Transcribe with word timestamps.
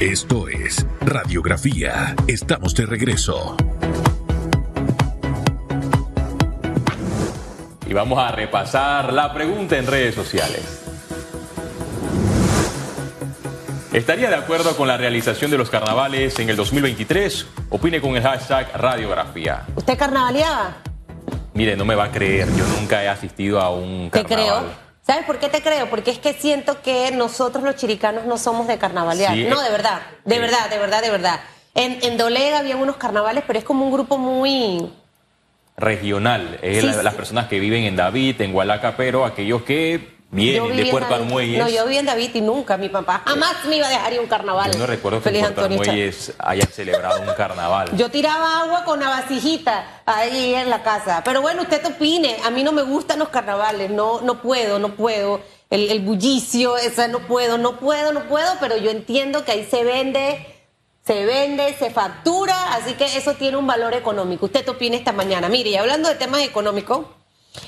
Esto 0.00 0.48
es 0.48 0.86
Radiografía. 1.00 2.14
Estamos 2.26 2.74
de 2.74 2.86
regreso. 2.86 3.56
Y 7.86 7.92
vamos 7.92 8.18
a 8.18 8.30
repasar 8.32 9.12
la 9.12 9.32
pregunta 9.34 9.76
en 9.76 9.86
redes 9.86 10.14
sociales. 10.14 10.82
¿Estaría 13.92 14.30
de 14.30 14.36
acuerdo 14.36 14.76
con 14.76 14.86
la 14.86 14.96
realización 14.96 15.50
de 15.50 15.58
los 15.58 15.68
carnavales 15.68 16.38
en 16.38 16.48
el 16.48 16.56
2023? 16.56 17.46
Opine 17.70 18.00
con 18.00 18.16
el 18.16 18.22
hashtag 18.22 18.70
Radiografía. 18.76 19.66
¿Usted 19.74 19.98
carnavaleaba? 19.98 20.76
Mire, 21.54 21.76
no 21.76 21.84
me 21.84 21.96
va 21.96 22.04
a 22.04 22.12
creer, 22.12 22.46
yo 22.56 22.64
nunca 22.78 23.02
he 23.02 23.08
asistido 23.08 23.60
a 23.60 23.70
un 23.74 24.08
Te 24.10 24.22
carnaval. 24.24 24.64
creo. 24.64 24.89
¿Sabes 25.10 25.26
por 25.26 25.38
qué 25.40 25.48
te 25.48 25.60
creo? 25.60 25.90
Porque 25.90 26.12
es 26.12 26.18
que 26.20 26.34
siento 26.34 26.82
que 26.82 27.10
nosotros 27.10 27.64
los 27.64 27.74
chiricanos 27.74 28.26
no 28.26 28.38
somos 28.38 28.68
de 28.68 28.78
carnavalear. 28.78 29.34
Sí, 29.34 29.44
no, 29.44 29.60
de 29.60 29.68
verdad, 29.70 30.02
de 30.24 30.38
verdad, 30.38 30.70
de 30.70 30.78
verdad, 30.78 31.02
de 31.02 31.10
verdad. 31.10 31.40
En, 31.74 31.98
en 32.02 32.16
Dolega 32.16 32.58
había 32.60 32.76
unos 32.76 32.96
carnavales, 32.96 33.42
pero 33.46 33.58
es 33.58 33.64
como 33.64 33.84
un 33.84 33.92
grupo 33.92 34.18
muy... 34.18 34.88
Regional, 35.76 36.58
es 36.62 36.80
Sí, 36.82 36.86
la- 36.86 36.92
sí. 36.94 37.02
las 37.02 37.14
personas 37.14 37.48
que 37.48 37.58
viven 37.58 37.84
en 37.84 37.96
David, 37.96 38.40
en 38.40 38.54
Hualaca, 38.54 38.96
pero 38.96 39.24
aquellos 39.24 39.62
que 39.62 40.19
Viví 40.32 40.52
de 40.52 40.90
Puerto. 40.90 41.12
Armuelles. 41.12 41.58
No, 41.58 41.68
yo 41.68 41.84
viví 41.86 41.98
en 41.98 42.06
David 42.06 42.30
y 42.34 42.40
nunca, 42.40 42.76
mi 42.76 42.88
papá 42.88 43.22
jamás 43.26 43.64
me 43.68 43.76
iba 43.78 43.86
a 43.86 43.90
dejar 43.90 44.12
ir 44.12 44.20
a 44.20 44.22
un 44.22 44.28
carnaval. 44.28 44.70
Yo 44.72 44.78
no 44.78 44.86
recuerdo 44.86 45.20
que 45.20 45.28
en 45.30 45.40
Puerto. 45.40 45.62
Armuelles 45.62 46.32
hayan 46.38 46.68
celebrado 46.68 47.20
un 47.22 47.34
carnaval. 47.34 47.90
Yo 47.96 48.10
tiraba 48.10 48.60
agua 48.60 48.84
con 48.84 49.00
la 49.00 49.08
vasijita 49.08 50.02
ahí 50.06 50.54
en 50.54 50.70
la 50.70 50.84
casa. 50.84 51.22
Pero 51.24 51.42
bueno, 51.42 51.62
usted 51.62 51.84
opine. 51.84 52.36
A 52.44 52.50
mí 52.50 52.62
no 52.62 52.70
me 52.70 52.82
gustan 52.82 53.18
los 53.18 53.30
carnavales. 53.30 53.90
No, 53.90 54.20
no 54.20 54.40
puedo, 54.40 54.78
no 54.78 54.94
puedo. 54.94 55.40
El, 55.68 55.90
el 55.90 56.00
bullicio, 56.00 56.76
esa 56.76 57.08
no 57.08 57.20
puedo, 57.20 57.58
no 57.58 57.78
puedo, 57.78 58.12
no 58.12 58.24
puedo. 58.28 58.52
Pero 58.60 58.76
yo 58.76 58.90
entiendo 58.92 59.44
que 59.44 59.52
ahí 59.52 59.66
se 59.68 59.82
vende, 59.82 60.46
se 61.04 61.24
vende, 61.24 61.74
se 61.76 61.90
factura. 61.90 62.74
Así 62.74 62.94
que 62.94 63.16
eso 63.16 63.34
tiene 63.34 63.56
un 63.56 63.66
valor 63.66 63.94
económico. 63.94 64.46
Usted 64.46 64.64
qué 64.64 64.70
opina 64.70 64.96
esta 64.96 65.12
mañana. 65.12 65.48
Mire, 65.48 65.70
y 65.70 65.76
hablando 65.76 66.08
de 66.08 66.14
temas 66.14 66.42
económicos. 66.42 67.06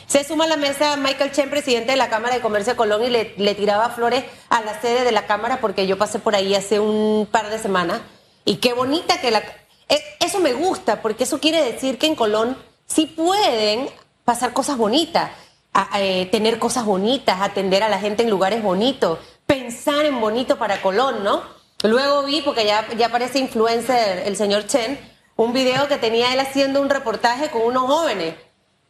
Se 0.06 0.24
suma 0.24 0.44
a 0.44 0.48
la 0.48 0.56
mesa 0.56 0.96
Michael 0.96 1.32
Chen, 1.32 1.50
presidente 1.50 1.92
de 1.92 1.96
la 1.96 2.08
Cámara 2.08 2.34
de 2.34 2.40
Comercio 2.40 2.74
de 2.74 2.76
Colón, 2.76 3.02
y 3.04 3.10
le, 3.10 3.54
tiraba 3.54 3.90
flores 3.90 4.24
a 4.48 4.60
la 4.60 4.80
sede 4.80 5.04
de 5.04 5.12
la 5.12 5.26
Cámara 5.26 5.58
porque 5.60 5.86
yo 5.86 5.98
pasé 5.98 6.18
por 6.18 6.34
ahí 6.36 6.54
hace 6.54 6.78
un 6.80 7.26
par 7.30 7.50
de 7.50 7.58
semanas. 7.58 8.00
Y 8.44 8.56
qué 8.56 8.72
bonita 8.72 9.20
que 9.20 9.30
la... 9.30 9.42
e- 9.88 10.02
Eso 10.20 10.38
me 10.40 10.52
gusta 10.52 11.02
porque 11.02 11.24
eso 11.24 11.40
quiere 11.40 11.62
decir 11.64 11.98
que 11.98 12.06
en 12.06 12.14
Colón 12.14 12.56
sí 12.86 13.06
pueden 13.06 13.88
pasar 14.24 14.52
cosas 14.52 14.76
bonitas, 14.76 15.30
eh, 15.98 16.28
tener 16.30 16.58
cosas 16.58 16.84
bonitas, 16.84 17.40
atender 17.40 17.82
a 17.82 17.88
la 17.88 17.98
gente 17.98 18.22
en 18.22 18.30
lugares 18.30 18.62
bonitos, 18.62 19.18
pensar 19.46 20.04
en 20.04 20.20
bonito 20.20 20.58
para 20.58 20.80
Colón, 20.80 21.24
¿no? 21.24 21.42
Luego 21.82 22.22
vi, 22.22 22.42
porque 22.42 22.64
ya, 22.64 22.86
ya 22.96 23.08
parece 23.08 23.40
influencer 23.40 24.22
el 24.26 24.36
señor 24.36 24.66
Chen, 24.66 25.00
un 25.34 25.52
video 25.52 25.88
que 25.88 25.96
tenía 25.96 26.32
él 26.32 26.38
haciendo 26.38 26.80
un 26.80 26.88
reportaje 26.90 27.50
con 27.50 27.62
unos 27.62 27.84
jóvenes. 27.84 28.34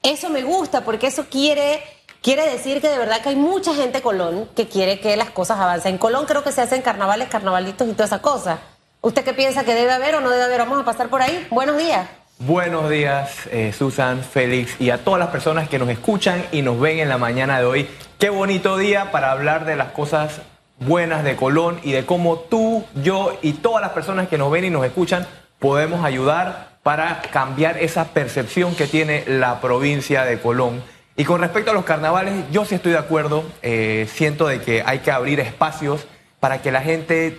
Eso 0.02 0.30
me 0.30 0.42
gusta 0.42 0.80
porque 0.80 1.06
eso 1.06 1.26
quiere, 1.30 1.80
quiere 2.22 2.50
decir 2.50 2.80
que 2.80 2.88
de 2.88 2.98
verdad 2.98 3.20
que 3.22 3.28
hay 3.28 3.36
mucha 3.36 3.72
gente 3.72 3.98
de 3.98 4.02
Colón 4.02 4.48
que 4.56 4.66
quiere 4.66 4.98
que 4.98 5.16
las 5.16 5.30
cosas 5.30 5.60
avancen. 5.60 5.92
En 5.92 5.98
Colón 5.98 6.26
creo 6.26 6.42
que 6.42 6.50
se 6.50 6.60
hacen 6.60 6.82
carnavales, 6.82 7.28
carnavalitos 7.28 7.88
y 7.88 7.92
todas 7.92 8.10
esas 8.10 8.20
cosas. 8.20 8.58
¿Usted 9.00 9.22
qué 9.22 9.32
piensa 9.32 9.62
que 9.62 9.74
debe 9.74 9.92
haber 9.92 10.16
o 10.16 10.20
no 10.20 10.28
debe 10.28 10.42
haber? 10.42 10.58
Vamos 10.58 10.80
a 10.80 10.84
pasar 10.84 11.08
por 11.08 11.22
ahí. 11.22 11.46
Buenos 11.50 11.78
días. 11.78 12.08
Buenos 12.40 12.90
días, 12.90 13.46
eh, 13.52 13.72
Susan, 13.72 14.24
Félix 14.24 14.80
y 14.80 14.90
a 14.90 14.98
todas 14.98 15.20
las 15.20 15.28
personas 15.28 15.68
que 15.68 15.78
nos 15.78 15.88
escuchan 15.88 16.44
y 16.50 16.62
nos 16.62 16.80
ven 16.80 16.98
en 16.98 17.08
la 17.08 17.16
mañana 17.18 17.60
de 17.60 17.66
hoy. 17.66 17.88
Qué 18.18 18.28
bonito 18.28 18.76
día 18.76 19.12
para 19.12 19.30
hablar 19.30 19.66
de 19.66 19.76
las 19.76 19.92
cosas 19.92 20.40
buenas 20.80 21.22
de 21.22 21.36
Colón 21.36 21.78
y 21.84 21.92
de 21.92 22.04
cómo 22.04 22.40
tú, 22.40 22.84
yo 22.96 23.38
y 23.40 23.52
todas 23.52 23.80
las 23.80 23.92
personas 23.92 24.26
que 24.26 24.36
nos 24.36 24.50
ven 24.50 24.64
y 24.64 24.70
nos 24.70 24.84
escuchan 24.84 25.28
podemos 25.60 26.04
ayudar 26.04 26.71
para 26.82 27.22
cambiar 27.22 27.78
esa 27.78 28.06
percepción 28.12 28.74
que 28.74 28.86
tiene 28.86 29.24
la 29.26 29.60
provincia 29.60 30.24
de 30.24 30.38
Colón. 30.40 30.82
Y 31.16 31.24
con 31.24 31.40
respecto 31.40 31.70
a 31.70 31.74
los 31.74 31.84
carnavales, 31.84 32.44
yo 32.50 32.64
sí 32.64 32.74
estoy 32.74 32.92
de 32.92 32.98
acuerdo. 32.98 33.44
eh, 33.62 34.08
siento 34.12 34.46
de 34.46 34.60
que 34.60 34.82
hay 34.84 35.00
que 35.00 35.10
abrir 35.10 35.40
espacios 35.40 36.06
para 36.40 36.60
que 36.60 36.72
la 36.72 36.80
gente 36.80 37.38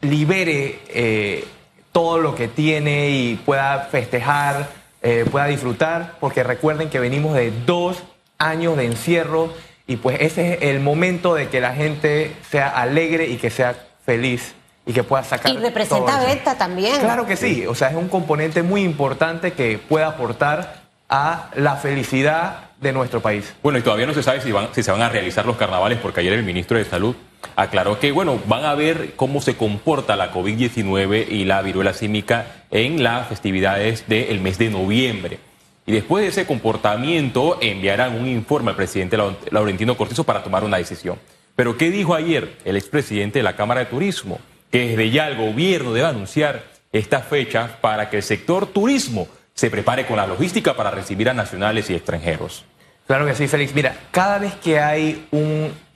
libere 0.00 0.80
eh, 0.88 1.44
todo 1.92 2.18
lo 2.18 2.34
que 2.34 2.48
tiene 2.48 3.10
y 3.10 3.36
pueda 3.36 3.88
festejar, 3.90 4.68
eh, 5.02 5.24
pueda 5.30 5.46
disfrutar, 5.46 6.16
porque 6.20 6.42
recuerden 6.42 6.90
que 6.90 6.98
venimos 6.98 7.34
de 7.34 7.52
dos 7.64 8.02
años 8.38 8.76
de 8.76 8.86
encierro 8.86 9.52
y 9.86 9.96
pues 9.96 10.18
ese 10.20 10.54
es 10.54 10.62
el 10.62 10.80
momento 10.80 11.34
de 11.34 11.48
que 11.48 11.60
la 11.60 11.74
gente 11.74 12.32
sea 12.50 12.68
alegre 12.68 13.26
y 13.28 13.36
que 13.36 13.50
sea 13.50 13.74
feliz 14.04 14.54
y 14.86 14.92
que 14.92 15.02
pueda 15.02 15.22
sacar. 15.24 15.52
Y 15.52 15.56
representa 15.58 16.24
venta 16.24 16.56
también. 16.58 16.98
Claro 17.00 17.26
que 17.26 17.36
sí, 17.36 17.66
o 17.66 17.74
sea, 17.74 17.88
es 17.90 17.96
un 17.96 18.08
componente 18.08 18.62
muy 18.62 18.82
importante 18.82 19.52
que 19.52 19.78
puede 19.78 20.04
aportar 20.04 20.82
a 21.08 21.50
la 21.56 21.76
felicidad 21.76 22.70
de 22.80 22.92
nuestro 22.92 23.20
país. 23.20 23.52
Bueno, 23.62 23.78
y 23.78 23.82
todavía 23.82 24.06
no 24.06 24.14
se 24.14 24.22
sabe 24.22 24.40
si, 24.40 24.50
van, 24.50 24.68
si 24.72 24.82
se 24.82 24.90
van 24.90 25.02
a 25.02 25.08
realizar 25.08 25.46
los 25.46 25.56
carnavales, 25.56 25.98
porque 25.98 26.20
ayer 26.20 26.32
el 26.32 26.42
ministro 26.42 26.78
de 26.78 26.84
Salud 26.84 27.14
aclaró 27.54 28.00
que, 28.00 28.10
bueno, 28.12 28.40
van 28.46 28.64
a 28.64 28.74
ver 28.74 29.12
cómo 29.14 29.40
se 29.40 29.56
comporta 29.56 30.16
la 30.16 30.32
COVID-19 30.32 31.26
y 31.28 31.44
la 31.44 31.60
viruela 31.62 31.92
símica 31.92 32.46
en 32.70 33.02
las 33.04 33.28
festividades 33.28 34.08
del 34.08 34.40
mes 34.40 34.58
de 34.58 34.70
noviembre. 34.70 35.38
Y 35.86 35.92
después 35.92 36.22
de 36.24 36.28
ese 36.30 36.46
comportamiento 36.46 37.58
enviarán 37.60 38.14
un 38.18 38.26
informe 38.26 38.70
al 38.70 38.76
presidente 38.76 39.16
Lau- 39.18 39.36
Laurentino 39.50 39.96
Cortizo 39.96 40.24
para 40.24 40.42
tomar 40.42 40.64
una 40.64 40.78
decisión. 40.78 41.18
Pero 41.54 41.76
¿qué 41.76 41.90
dijo 41.90 42.14
ayer 42.14 42.56
el 42.64 42.76
expresidente 42.76 43.38
de 43.40 43.42
la 43.42 43.54
Cámara 43.54 43.80
de 43.80 43.86
Turismo? 43.86 44.38
Que 44.72 44.88
desde 44.88 45.10
ya 45.10 45.28
el 45.28 45.36
gobierno 45.36 45.92
debe 45.92 46.08
anunciar 46.08 46.64
esta 46.90 47.20
fecha 47.20 47.78
para 47.80 48.10
que 48.10 48.16
el 48.16 48.22
sector 48.24 48.66
turismo 48.66 49.28
se 49.54 49.70
prepare 49.70 50.06
con 50.06 50.16
la 50.16 50.26
logística 50.26 50.74
para 50.74 50.90
recibir 50.90 51.28
a 51.28 51.34
nacionales 51.34 51.88
y 51.90 51.94
extranjeros. 51.94 52.64
Claro 53.06 53.26
que 53.26 53.34
sí, 53.34 53.46
Félix. 53.46 53.74
Mira, 53.74 53.94
cada 54.10 54.38
vez 54.38 54.54
que 54.54 54.80
hay 54.80 55.26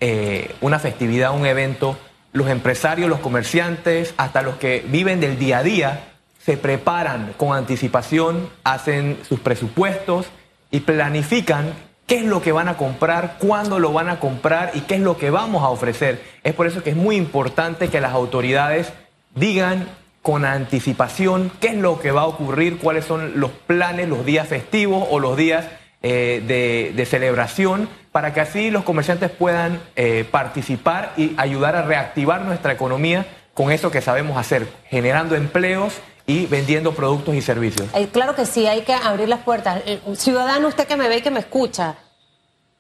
eh, 0.00 0.54
una 0.60 0.78
festividad, 0.78 1.34
un 1.34 1.47
evento, 1.47 1.98
los 2.32 2.48
empresarios, 2.48 3.09
los 3.09 3.20
comerciantes, 3.20 4.15
hasta 4.16 4.42
los 4.42 4.56
que 4.56 4.84
viven 4.86 5.20
del 5.20 5.38
día 5.38 5.59
a 5.59 5.62
día, 5.62 6.00
se 6.44 6.56
preparan 6.56 7.34
con 7.36 7.56
anticipación, 7.56 8.48
hacen 8.62 9.19
sus 9.28 9.41
presupuestos 9.41 10.26
y 10.70 10.81
planifican 10.81 11.72
qué 12.06 12.16
es 12.18 12.24
lo 12.24 12.40
que 12.40 12.52
van 12.52 12.68
a 12.68 12.76
comprar, 12.76 13.36
cuándo 13.38 13.78
lo 13.78 13.92
van 13.92 14.08
a 14.08 14.20
comprar 14.20 14.70
y 14.74 14.80
qué 14.82 14.94
es 14.94 15.00
lo 15.00 15.18
que 15.18 15.30
vamos 15.30 15.62
a 15.62 15.68
ofrecer. 15.68 16.22
Es 16.44 16.54
por 16.54 16.66
eso 16.66 16.82
que 16.82 16.90
es 16.90 16.96
muy 16.96 17.16
importante 17.16 17.88
que 17.88 18.00
las 18.00 18.12
autoridades 18.12 18.92
digan 19.34 19.88
con 20.22 20.44
anticipación 20.44 21.52
qué 21.60 21.68
es 21.68 21.76
lo 21.76 22.00
que 22.00 22.10
va 22.10 22.22
a 22.22 22.26
ocurrir, 22.26 22.78
cuáles 22.78 23.04
son 23.04 23.38
los 23.38 23.50
planes, 23.50 24.08
los 24.08 24.24
días 24.24 24.48
festivos 24.48 25.06
o 25.10 25.20
los 25.20 25.36
días 25.36 25.66
eh, 26.02 26.92
de, 26.94 27.06
celebración, 27.06 27.88
para 28.12 28.32
que 28.32 28.40
así 28.40 28.70
los 28.70 28.84
comerciantes 28.84 29.30
puedan 29.30 29.80
eh, 29.96 30.24
participar 30.30 31.12
y 31.16 31.34
ayudar 31.36 31.76
a 31.76 31.82
reactivar 31.82 32.42
nuestra 32.42 32.72
economía 32.72 33.26
con 33.54 33.72
eso 33.72 33.90
que 33.90 34.00
sabemos 34.00 34.36
hacer, 34.36 34.66
generando 34.88 35.34
empleos 35.34 35.94
y 36.26 36.47
vendiendo 36.47 36.92
productos 36.92 37.34
y 37.34 37.41
servicios. 37.41 37.88
Eh, 37.94 38.09
claro 38.09 38.34
que 38.34 38.47
sí, 38.47 38.66
hay 38.66 38.82
que 38.82 38.92
abrir 38.92 39.28
las 39.28 39.41
puertas. 39.41 39.82
Eh, 39.87 40.00
ciudadano, 40.16 40.69
usted 40.69 40.87
que 40.87 40.97
me 40.97 41.09
ve 41.09 41.19
y 41.19 41.22
que 41.22 41.31
me 41.31 41.41
escucha, 41.41 41.97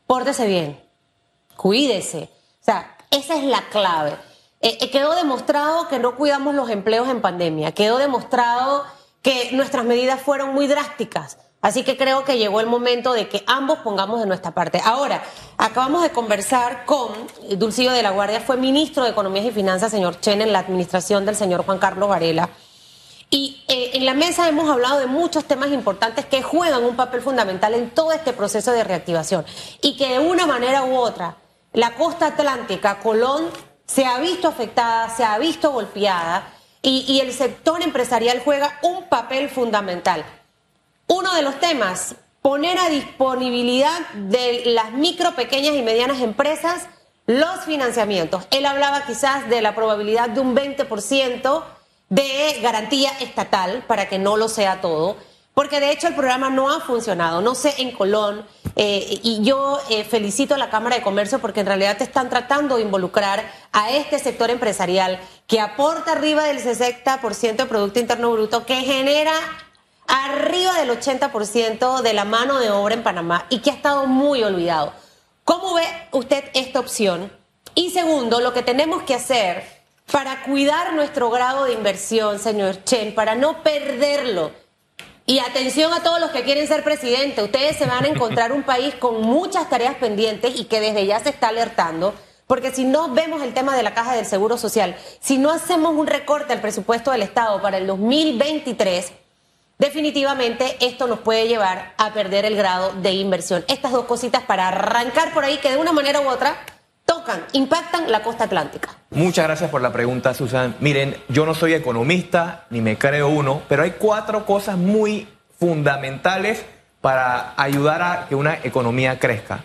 pórtese 0.06 0.46
bien, 0.46 0.80
cuídese. 1.56 2.30
O 2.60 2.64
sea, 2.64 2.96
esa 3.10 3.36
es 3.36 3.44
la 3.44 3.62
clave. 3.70 4.16
Eh, 4.60 4.90
quedó 4.90 5.14
demostrado 5.14 5.86
que 5.88 5.98
no 5.98 6.16
cuidamos 6.16 6.54
los 6.54 6.70
empleos 6.70 7.08
en 7.08 7.20
pandemia, 7.20 7.72
quedó 7.72 7.98
demostrado 7.98 8.84
que 9.22 9.50
nuestras 9.52 9.84
medidas 9.84 10.20
fueron 10.20 10.52
muy 10.54 10.66
drásticas. 10.66 11.38
Así 11.62 11.82
que 11.82 11.96
creo 11.96 12.24
que 12.24 12.38
llegó 12.38 12.60
el 12.60 12.66
momento 12.66 13.12
de 13.12 13.28
que 13.28 13.42
ambos 13.46 13.78
pongamos 13.78 14.20
de 14.20 14.26
nuestra 14.26 14.52
parte. 14.52 14.80
Ahora, 14.84 15.22
acabamos 15.56 16.02
de 16.02 16.10
conversar 16.10 16.84
con 16.84 17.08
Dulcillo 17.56 17.92
de 17.92 18.02
la 18.02 18.10
Guardia, 18.10 18.40
fue 18.40 18.56
ministro 18.56 19.02
de 19.04 19.10
Economía 19.10 19.42
y 19.42 19.50
Finanzas, 19.50 19.90
señor 19.90 20.20
Chen, 20.20 20.42
en 20.42 20.52
la 20.52 20.60
administración 20.60 21.26
del 21.26 21.34
señor 21.34 21.64
Juan 21.64 21.78
Carlos 21.78 22.08
Varela. 22.08 22.50
En 23.96 24.04
la 24.04 24.12
mesa 24.12 24.46
hemos 24.46 24.68
hablado 24.68 24.98
de 24.98 25.06
muchos 25.06 25.46
temas 25.46 25.70
importantes 25.70 26.26
que 26.26 26.42
juegan 26.42 26.84
un 26.84 26.96
papel 26.96 27.22
fundamental 27.22 27.72
en 27.72 27.88
todo 27.88 28.12
este 28.12 28.34
proceso 28.34 28.72
de 28.72 28.84
reactivación 28.84 29.46
y 29.80 29.96
que 29.96 30.10
de 30.10 30.18
una 30.18 30.44
manera 30.44 30.84
u 30.84 30.94
otra 30.96 31.38
la 31.72 31.94
costa 31.94 32.26
atlántica, 32.26 32.98
Colón, 32.98 33.48
se 33.86 34.04
ha 34.04 34.18
visto 34.18 34.48
afectada, 34.48 35.08
se 35.08 35.24
ha 35.24 35.38
visto 35.38 35.72
golpeada 35.72 36.46
y, 36.82 37.06
y 37.08 37.20
el 37.20 37.32
sector 37.32 37.80
empresarial 37.80 38.42
juega 38.44 38.78
un 38.82 39.04
papel 39.04 39.48
fundamental. 39.48 40.26
Uno 41.06 41.32
de 41.32 41.40
los 41.40 41.58
temas, 41.58 42.16
poner 42.42 42.78
a 42.78 42.90
disponibilidad 42.90 43.98
de 44.12 44.64
las 44.66 44.92
micro, 44.92 45.34
pequeñas 45.34 45.74
y 45.74 45.80
medianas 45.80 46.20
empresas 46.20 46.86
los 47.24 47.60
financiamientos. 47.64 48.46
Él 48.50 48.66
hablaba 48.66 49.06
quizás 49.06 49.48
de 49.48 49.62
la 49.62 49.74
probabilidad 49.74 50.28
de 50.28 50.40
un 50.40 50.54
20% 50.54 51.64
de 52.08 52.60
garantía 52.62 53.10
estatal 53.20 53.84
para 53.86 54.08
que 54.08 54.18
no 54.18 54.36
lo 54.36 54.48
sea 54.48 54.80
todo, 54.80 55.16
porque 55.54 55.80
de 55.80 55.90
hecho 55.90 56.08
el 56.08 56.14
programa 56.14 56.50
no 56.50 56.70
ha 56.70 56.80
funcionado. 56.80 57.40
No 57.40 57.54
sé 57.54 57.74
en 57.78 57.92
Colón 57.92 58.44
Eh, 58.78 59.20
y 59.22 59.42
yo 59.42 59.80
eh, 59.88 60.04
felicito 60.04 60.54
a 60.54 60.58
la 60.58 60.68
Cámara 60.68 60.96
de 60.96 61.02
Comercio 61.02 61.38
porque 61.38 61.60
en 61.60 61.66
realidad 61.66 61.96
te 61.96 62.04
están 62.04 62.28
tratando 62.28 62.76
de 62.76 62.82
involucrar 62.82 63.50
a 63.72 63.90
este 63.90 64.18
sector 64.18 64.50
empresarial 64.50 65.18
que 65.46 65.60
aporta 65.60 66.12
arriba 66.12 66.44
del 66.44 66.58
60% 66.58 67.56
de 67.56 67.64
Producto 67.64 67.98
Interno 67.98 68.30
Bruto, 68.32 68.66
que 68.66 68.76
genera 68.82 69.32
arriba 70.06 70.74
del 70.74 70.90
80% 70.90 72.02
de 72.02 72.12
la 72.12 72.26
mano 72.26 72.58
de 72.58 72.70
obra 72.70 72.94
en 72.94 73.02
Panamá 73.02 73.46
y 73.48 73.60
que 73.60 73.70
ha 73.70 73.74
estado 73.74 74.06
muy 74.06 74.42
olvidado. 74.42 74.92
¿Cómo 75.44 75.72
ve 75.72 75.86
usted 76.12 76.44
esta 76.52 76.78
opción? 76.78 77.32
Y 77.74 77.90
segundo, 77.90 78.40
lo 78.40 78.52
que 78.52 78.62
tenemos 78.62 79.04
que 79.04 79.14
hacer 79.14 79.64
para 80.10 80.42
cuidar 80.42 80.94
nuestro 80.94 81.30
grado 81.30 81.64
de 81.64 81.72
inversión, 81.72 82.38
señor 82.38 82.84
Chen, 82.84 83.14
para 83.14 83.34
no 83.34 83.62
perderlo. 83.62 84.52
Y 85.28 85.40
atención 85.40 85.92
a 85.92 86.04
todos 86.04 86.20
los 86.20 86.30
que 86.30 86.44
quieren 86.44 86.68
ser 86.68 86.84
presidente, 86.84 87.42
ustedes 87.42 87.76
se 87.76 87.86
van 87.86 88.04
a 88.04 88.08
encontrar 88.08 88.52
un 88.52 88.62
país 88.62 88.94
con 88.94 89.22
muchas 89.22 89.68
tareas 89.68 89.96
pendientes 89.96 90.58
y 90.58 90.66
que 90.66 90.80
desde 90.80 91.04
ya 91.04 91.18
se 91.18 91.30
está 91.30 91.48
alertando, 91.48 92.14
porque 92.46 92.70
si 92.70 92.84
no 92.84 93.08
vemos 93.12 93.42
el 93.42 93.52
tema 93.52 93.76
de 93.76 93.82
la 93.82 93.92
caja 93.92 94.14
del 94.14 94.24
Seguro 94.24 94.56
Social, 94.56 94.96
si 95.20 95.38
no 95.38 95.50
hacemos 95.50 95.96
un 95.96 96.06
recorte 96.06 96.52
al 96.52 96.60
presupuesto 96.60 97.10
del 97.10 97.22
Estado 97.22 97.60
para 97.60 97.78
el 97.78 97.88
2023, 97.88 99.12
definitivamente 99.78 100.76
esto 100.78 101.08
nos 101.08 101.18
puede 101.18 101.48
llevar 101.48 101.94
a 101.98 102.12
perder 102.12 102.44
el 102.44 102.54
grado 102.54 102.92
de 102.92 103.10
inversión. 103.10 103.64
Estas 103.66 103.90
dos 103.90 104.04
cositas 104.04 104.44
para 104.44 104.68
arrancar 104.68 105.34
por 105.34 105.44
ahí 105.44 105.56
que 105.56 105.72
de 105.72 105.76
una 105.76 105.92
manera 105.92 106.20
u 106.20 106.28
otra 106.28 106.56
tocan, 107.06 107.44
impactan 107.52 108.10
la 108.10 108.22
costa 108.22 108.44
atlántica. 108.44 108.90
Muchas 109.10 109.46
gracias 109.46 109.70
por 109.70 109.80
la 109.80 109.92
pregunta, 109.92 110.34
Susan. 110.34 110.76
Miren, 110.80 111.16
yo 111.28 111.46
no 111.46 111.54
soy 111.54 111.72
economista, 111.72 112.66
ni 112.68 112.82
me 112.82 112.98
creo 112.98 113.28
uno, 113.28 113.62
pero 113.68 113.84
hay 113.84 113.92
cuatro 113.92 114.44
cosas 114.44 114.76
muy 114.76 115.26
fundamentales 115.58 116.64
para 117.00 117.54
ayudar 117.56 118.02
a 118.02 118.26
que 118.28 118.34
una 118.34 118.58
economía 118.62 119.18
crezca. 119.18 119.60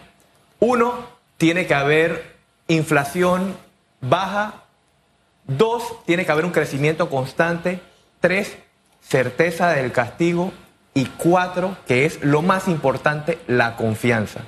Uno, 0.59 0.93
tiene 1.37 1.65
que 1.65 1.73
haber 1.73 2.35
inflación 2.67 3.57
baja. 3.99 4.53
Dos, 5.47 5.83
tiene 6.05 6.25
que 6.25 6.31
haber 6.31 6.45
un 6.45 6.51
crecimiento 6.51 7.09
constante. 7.09 7.81
Tres, 8.19 8.55
certeza 9.01 9.71
del 9.71 9.91
castigo. 9.91 10.53
Y 10.93 11.05
cuatro, 11.05 11.77
que 11.87 12.05
es 12.05 12.23
lo 12.23 12.41
más 12.41 12.67
importante, 12.67 13.39
la 13.47 13.75
confianza. 13.75 14.41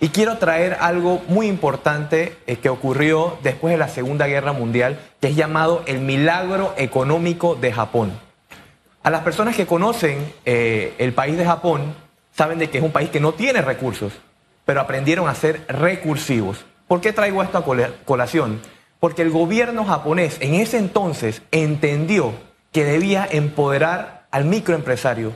Y 0.00 0.08
quiero 0.08 0.38
traer 0.38 0.76
algo 0.80 1.22
muy 1.28 1.46
importante 1.46 2.36
eh, 2.46 2.56
que 2.56 2.68
ocurrió 2.68 3.38
después 3.42 3.72
de 3.72 3.78
la 3.78 3.88
Segunda 3.88 4.26
Guerra 4.26 4.52
Mundial, 4.52 4.98
que 5.20 5.28
es 5.28 5.36
llamado 5.36 5.82
el 5.86 6.00
milagro 6.00 6.74
económico 6.76 7.54
de 7.54 7.72
Japón. 7.72 8.12
A 9.02 9.10
las 9.10 9.22
personas 9.22 9.56
que 9.56 9.66
conocen 9.66 10.32
eh, 10.44 10.94
el 10.98 11.12
país 11.12 11.36
de 11.36 11.44
Japón, 11.44 11.94
saben 12.36 12.58
de 12.58 12.70
que 12.70 12.78
es 12.78 12.84
un 12.84 12.92
país 12.92 13.10
que 13.10 13.20
no 13.20 13.32
tiene 13.32 13.62
recursos, 13.62 14.12
pero 14.64 14.80
aprendieron 14.80 15.28
a 15.28 15.34
ser 15.34 15.64
recursivos. 15.68 16.64
¿Por 16.88 17.00
qué 17.00 17.12
traigo 17.12 17.42
esto 17.42 17.58
a 17.58 17.94
colación? 18.04 18.60
Porque 19.00 19.22
el 19.22 19.30
gobierno 19.30 19.84
japonés 19.84 20.38
en 20.40 20.54
ese 20.54 20.78
entonces 20.78 21.42
entendió 21.50 22.32
que 22.72 22.84
debía 22.84 23.28
empoderar 23.30 24.26
al 24.30 24.46
microempresario, 24.46 25.32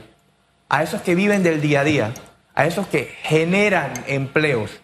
a 0.67 0.83
esos 0.83 1.01
que 1.01 1.15
viven 1.15 1.41
del 1.41 1.61
día 1.61 1.81
a 1.81 1.83
día, 1.83 2.13
a 2.59 2.65
esos 2.65 2.87
que 2.87 3.05
generan 3.23 3.93
empleos 4.05 4.81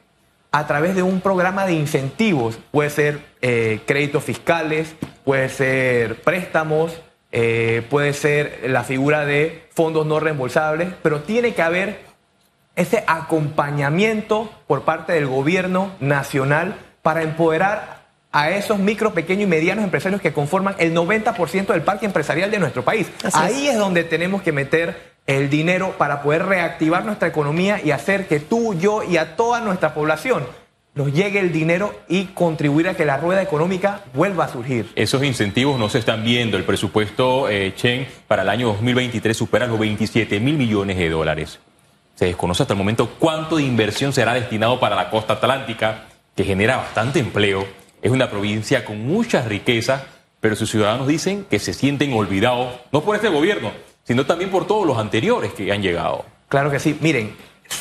a 0.53 0.65
través 0.65 0.95
de 0.95 1.03
un 1.03 1.19
programa 1.19 1.65
de 1.65 1.73
incentivos. 1.73 2.57
Puede 2.71 2.89
ser 2.89 3.19
eh, 3.41 3.81
créditos 3.85 4.23
fiscales, 4.23 4.95
puede 5.25 5.49
ser 5.49 6.21
préstamos, 6.21 7.01
eh, 7.33 7.85
puede 7.89 8.13
ser 8.13 8.61
la 8.69 8.85
figura 8.85 9.25
de 9.25 9.67
fondos 9.73 10.05
no 10.05 10.21
reembolsables, 10.21 10.93
pero 11.03 11.23
tiene 11.23 11.53
que 11.53 11.61
haber 11.61 11.99
ese 12.77 13.03
acompañamiento 13.07 14.49
por 14.67 14.83
parte 14.83 15.11
del 15.11 15.27
gobierno 15.27 15.91
nacional 15.99 16.77
para 17.01 17.23
empoderar 17.23 18.05
a 18.31 18.51
esos 18.51 18.79
micro, 18.79 19.13
pequeños 19.13 19.43
y 19.43 19.47
medianos 19.47 19.83
empresarios 19.83 20.21
que 20.21 20.31
conforman 20.31 20.75
el 20.77 20.95
90% 20.95 21.67
del 21.67 21.81
parque 21.81 22.05
empresarial 22.05 22.51
de 22.51 22.59
nuestro 22.59 22.85
país. 22.85 23.11
Ahí 23.33 23.67
es 23.67 23.77
donde 23.77 24.05
tenemos 24.05 24.41
que 24.43 24.53
meter 24.53 25.14
el 25.27 25.49
dinero 25.49 25.95
para 25.97 26.21
poder 26.21 26.45
reactivar 26.45 27.05
nuestra 27.05 27.27
economía 27.27 27.81
y 27.83 27.91
hacer 27.91 28.27
que 28.27 28.39
tú, 28.39 28.75
yo 28.75 29.03
y 29.03 29.17
a 29.17 29.35
toda 29.35 29.61
nuestra 29.61 29.93
población 29.93 30.45
nos 30.95 31.11
llegue 31.11 31.39
el 31.39 31.51
dinero 31.51 31.93
y 32.07 32.27
contribuir 32.27 32.87
a 32.87 32.95
que 32.95 33.03
la 33.03 33.17
rueda 33.17 33.41
económica 33.41 34.01
vuelva 34.13 34.45
a 34.45 34.47
surgir. 34.47 34.89
Esos 34.95 35.23
incentivos 35.23 35.77
no 35.77 35.89
se 35.89 35.99
están 35.99 36.23
viendo. 36.23 36.55
El 36.55 36.63
presupuesto 36.63 37.49
eh, 37.49 37.73
Chen 37.75 38.07
para 38.29 38.43
el 38.43 38.49
año 38.49 38.67
2023 38.67 39.35
supera 39.35 39.67
los 39.67 39.77
27 39.77 40.39
mil 40.39 40.57
millones 40.57 40.97
de 40.97 41.09
dólares. 41.09 41.59
Se 42.15 42.25
desconoce 42.25 42.63
hasta 42.63 42.73
el 42.73 42.77
momento 42.77 43.09
cuánto 43.19 43.57
de 43.57 43.63
inversión 43.63 44.13
será 44.13 44.33
destinado 44.33 44.79
para 44.79 44.95
la 44.95 45.09
costa 45.09 45.33
atlántica, 45.33 46.05
que 46.33 46.45
genera 46.45 46.77
bastante 46.77 47.19
empleo. 47.19 47.67
Es 48.01 48.11
una 48.11 48.29
provincia 48.29 48.85
con 48.85 49.05
muchas 49.05 49.45
riquezas, 49.45 50.03
pero 50.39 50.55
sus 50.55 50.71
ciudadanos 50.71 51.07
dicen 51.07 51.45
que 51.49 51.59
se 51.59 51.73
sienten 51.73 52.13
olvidados, 52.13 52.73
no 52.93 53.01
por 53.01 53.17
este 53.17 53.27
gobierno, 53.27 53.73
sino 54.05 54.25
también 54.25 54.49
por 54.49 54.65
todos 54.65 54.87
los 54.87 54.97
anteriores 54.97 55.53
que 55.53 55.71
han 55.71 55.81
llegado. 55.81 56.25
Claro 56.47 56.71
que 56.71 56.79
sí. 56.79 56.97
Miren, 57.01 57.35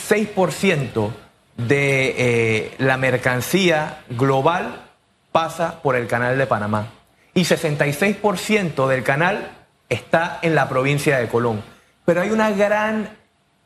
6% 0.08 1.10
de 1.56 2.14
eh, 2.18 2.74
la 2.78 2.96
mercancía 2.96 4.02
global 4.10 4.82
pasa 5.30 5.80
por 5.82 5.94
el 5.94 6.06
canal 6.08 6.36
de 6.36 6.46
Panamá 6.46 6.88
y 7.34 7.42
66% 7.42 8.88
del 8.88 9.02
canal 9.02 9.50
está 9.88 10.38
en 10.42 10.54
la 10.54 10.68
provincia 10.68 11.18
de 11.18 11.28
Colón. 11.28 11.62
Pero 12.04 12.22
hay 12.22 12.30
una 12.30 12.50
gran 12.50 13.10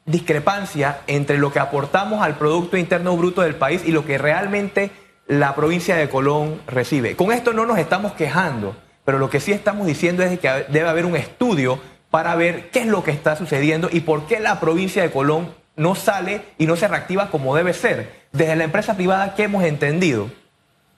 discrepancia 0.04 1.00
entre 1.06 1.38
lo 1.38 1.52
que 1.52 1.58
aportamos 1.58 2.22
al 2.22 2.36
Producto 2.36 2.76
Interno 2.76 3.16
Bruto 3.16 3.42
del 3.42 3.56
país 3.56 3.82
y 3.84 3.92
lo 3.92 4.04
que 4.04 4.18
realmente 4.18 4.90
la 5.26 5.54
provincia 5.54 5.96
de 5.96 6.08
Colón 6.08 6.62
recibe. 6.66 7.14
Con 7.14 7.30
esto 7.32 7.52
no 7.52 7.66
nos 7.66 7.78
estamos 7.78 8.12
quejando, 8.12 8.74
pero 9.04 9.18
lo 9.18 9.28
que 9.28 9.40
sí 9.40 9.52
estamos 9.52 9.86
diciendo 9.86 10.22
es 10.22 10.38
que 10.40 10.66
debe 10.68 10.88
haber 10.88 11.04
un 11.04 11.16
estudio 11.16 11.78
para 12.10 12.34
ver 12.34 12.70
qué 12.70 12.80
es 12.80 12.86
lo 12.86 13.04
que 13.04 13.10
está 13.10 13.36
sucediendo 13.36 13.88
y 13.92 14.00
por 14.00 14.26
qué 14.26 14.40
la 14.40 14.60
provincia 14.60 15.02
de 15.02 15.10
Colón 15.10 15.52
no 15.76 15.94
sale 15.94 16.42
y 16.58 16.66
no 16.66 16.76
se 16.76 16.88
reactiva 16.88 17.30
como 17.30 17.54
debe 17.54 17.72
ser. 17.72 18.12
Desde 18.32 18.56
la 18.56 18.64
empresa 18.64 18.94
privada 18.94 19.34
que 19.34 19.44
hemos 19.44 19.64
entendido 19.64 20.30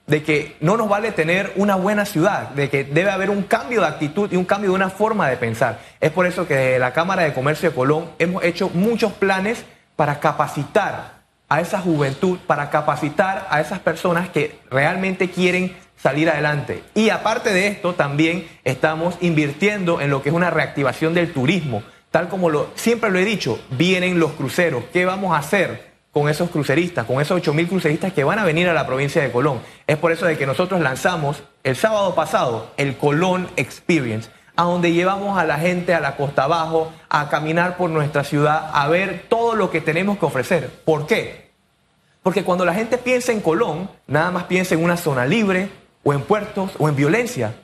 de 0.07 0.23
que 0.23 0.57
no 0.59 0.75
nos 0.75 0.89
vale 0.89 1.11
tener 1.11 1.53
una 1.55 1.75
buena 1.75 2.05
ciudad, 2.05 2.49
de 2.49 2.69
que 2.69 2.83
debe 2.83 3.11
haber 3.11 3.29
un 3.29 3.43
cambio 3.43 3.81
de 3.81 3.87
actitud 3.87 4.29
y 4.31 4.35
un 4.35 4.45
cambio 4.45 4.71
de 4.71 4.75
una 4.75 4.89
forma 4.89 5.29
de 5.29 5.37
pensar. 5.37 5.79
Es 5.99 6.11
por 6.11 6.25
eso 6.25 6.47
que 6.47 6.55
desde 6.55 6.79
la 6.79 6.91
Cámara 6.91 7.23
de 7.23 7.33
Comercio 7.33 7.69
de 7.69 7.75
Colón 7.75 8.09
hemos 8.19 8.43
hecho 8.43 8.69
muchos 8.73 9.13
planes 9.13 9.63
para 9.95 10.19
capacitar 10.19 11.21
a 11.47 11.61
esa 11.61 11.79
juventud, 11.79 12.39
para 12.47 12.69
capacitar 12.69 13.47
a 13.49 13.61
esas 13.61 13.79
personas 13.79 14.29
que 14.29 14.59
realmente 14.69 15.29
quieren 15.29 15.77
salir 16.01 16.29
adelante. 16.29 16.83
Y 16.95 17.09
aparte 17.09 17.53
de 17.53 17.67
esto, 17.67 17.93
también 17.93 18.47
estamos 18.63 19.15
invirtiendo 19.21 20.01
en 20.01 20.09
lo 20.09 20.21
que 20.21 20.29
es 20.29 20.35
una 20.35 20.49
reactivación 20.49 21.13
del 21.13 21.31
turismo. 21.31 21.83
Tal 22.09 22.27
como 22.27 22.49
lo, 22.49 22.71
siempre 22.75 23.09
lo 23.11 23.19
he 23.19 23.25
dicho, 23.25 23.59
vienen 23.71 24.19
los 24.19 24.31
cruceros. 24.31 24.83
¿Qué 24.91 25.05
vamos 25.05 25.33
a 25.33 25.37
hacer 25.37 25.91
con 26.11 26.27
esos 26.27 26.49
cruceristas, 26.49 27.05
con 27.05 27.21
esos 27.21 27.41
8.000 27.41 27.69
cruceristas 27.69 28.13
que 28.13 28.23
van 28.23 28.39
a 28.39 28.43
venir 28.43 28.67
a 28.67 28.73
la 28.73 28.87
provincia 28.87 29.21
de 29.21 29.31
Colón? 29.31 29.61
Es 29.87 29.97
por 29.97 30.11
eso 30.11 30.25
de 30.25 30.37
que 30.37 30.45
nosotros 30.45 30.81
lanzamos 30.81 31.43
el 31.63 31.75
sábado 31.75 32.15
pasado 32.15 32.71
el 32.77 32.97
Colón 32.97 33.47
Experience, 33.55 34.29
a 34.55 34.63
donde 34.63 34.91
llevamos 34.91 35.37
a 35.37 35.45
la 35.45 35.57
gente 35.57 35.93
a 35.93 36.01
la 36.01 36.17
costa 36.17 36.43
abajo, 36.43 36.91
a 37.09 37.29
caminar 37.29 37.77
por 37.77 37.89
nuestra 37.89 38.23
ciudad, 38.23 38.69
a 38.73 38.87
ver 38.89 39.25
todo 39.29 39.55
lo 39.55 39.71
que 39.71 39.79
tenemos 39.81 40.17
que 40.17 40.25
ofrecer. 40.25 40.69
¿Por 40.83 41.07
qué? 41.07 41.51
Porque 42.23 42.43
cuando 42.43 42.65
la 42.65 42.73
gente 42.73 42.97
piensa 42.97 43.31
en 43.31 43.39
Colón, 43.39 43.89
nada 44.07 44.31
más 44.31 44.43
piensa 44.43 44.75
en 44.75 44.83
una 44.83 44.97
zona 44.97 45.25
libre, 45.25 45.69
o 46.03 46.13
en 46.13 46.21
puertos 46.21 46.71
o 46.79 46.89
en 46.89 46.95
violencia. 46.95 47.55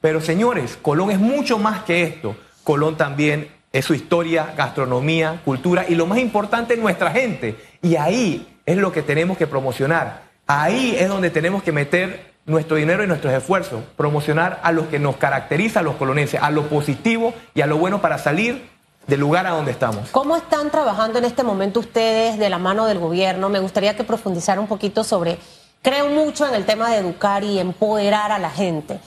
Pero 0.00 0.20
señores, 0.20 0.78
Colón 0.80 1.10
es 1.10 1.18
mucho 1.18 1.58
más 1.58 1.82
que 1.82 2.02
esto. 2.02 2.36
Colón 2.64 2.96
también 2.96 3.50
es 3.72 3.84
su 3.84 3.94
historia, 3.94 4.54
gastronomía, 4.56 5.40
cultura 5.44 5.84
y 5.88 5.94
lo 5.94 6.06
más 6.06 6.18
importante, 6.18 6.76
nuestra 6.76 7.10
gente. 7.10 7.56
Y 7.82 7.96
ahí 7.96 8.58
es 8.66 8.76
lo 8.76 8.92
que 8.92 9.02
tenemos 9.02 9.36
que 9.36 9.46
promocionar. 9.46 10.22
Ahí 10.46 10.96
es 10.98 11.08
donde 11.08 11.30
tenemos 11.30 11.62
que 11.62 11.72
meter 11.72 12.32
nuestro 12.46 12.76
dinero 12.76 13.04
y 13.04 13.06
nuestros 13.06 13.32
esfuerzos, 13.32 13.82
promocionar 13.96 14.60
a 14.62 14.72
los 14.72 14.86
que 14.86 14.98
nos 14.98 15.16
caracteriza 15.16 15.80
a 15.80 15.82
los 15.82 15.96
colonenses, 15.96 16.40
a 16.42 16.50
lo 16.50 16.68
positivo 16.68 17.34
y 17.54 17.60
a 17.60 17.66
lo 17.66 17.76
bueno 17.76 18.00
para 18.00 18.16
salir 18.18 18.68
del 19.06 19.20
lugar 19.20 19.46
a 19.46 19.50
donde 19.50 19.72
estamos. 19.72 20.10
¿Cómo 20.10 20.36
están 20.36 20.70
trabajando 20.70 21.18
en 21.18 21.24
este 21.24 21.42
momento 21.42 21.80
ustedes 21.80 22.38
de 22.38 22.48
la 22.50 22.58
mano 22.58 22.86
del 22.86 22.98
gobierno? 22.98 23.48
Me 23.48 23.58
gustaría 23.58 23.96
que 23.96 24.04
profundizara 24.04 24.60
un 24.60 24.66
poquito 24.66 25.04
sobre 25.04 25.38
Creo 25.82 26.08
mucho 26.08 26.46
en 26.46 26.54
el 26.54 26.66
tema 26.66 26.90
de 26.90 26.98
educar 26.98 27.44
y 27.44 27.58
empoderar 27.58 28.32
a 28.32 28.38
la 28.38 28.50
gente. 28.50 29.00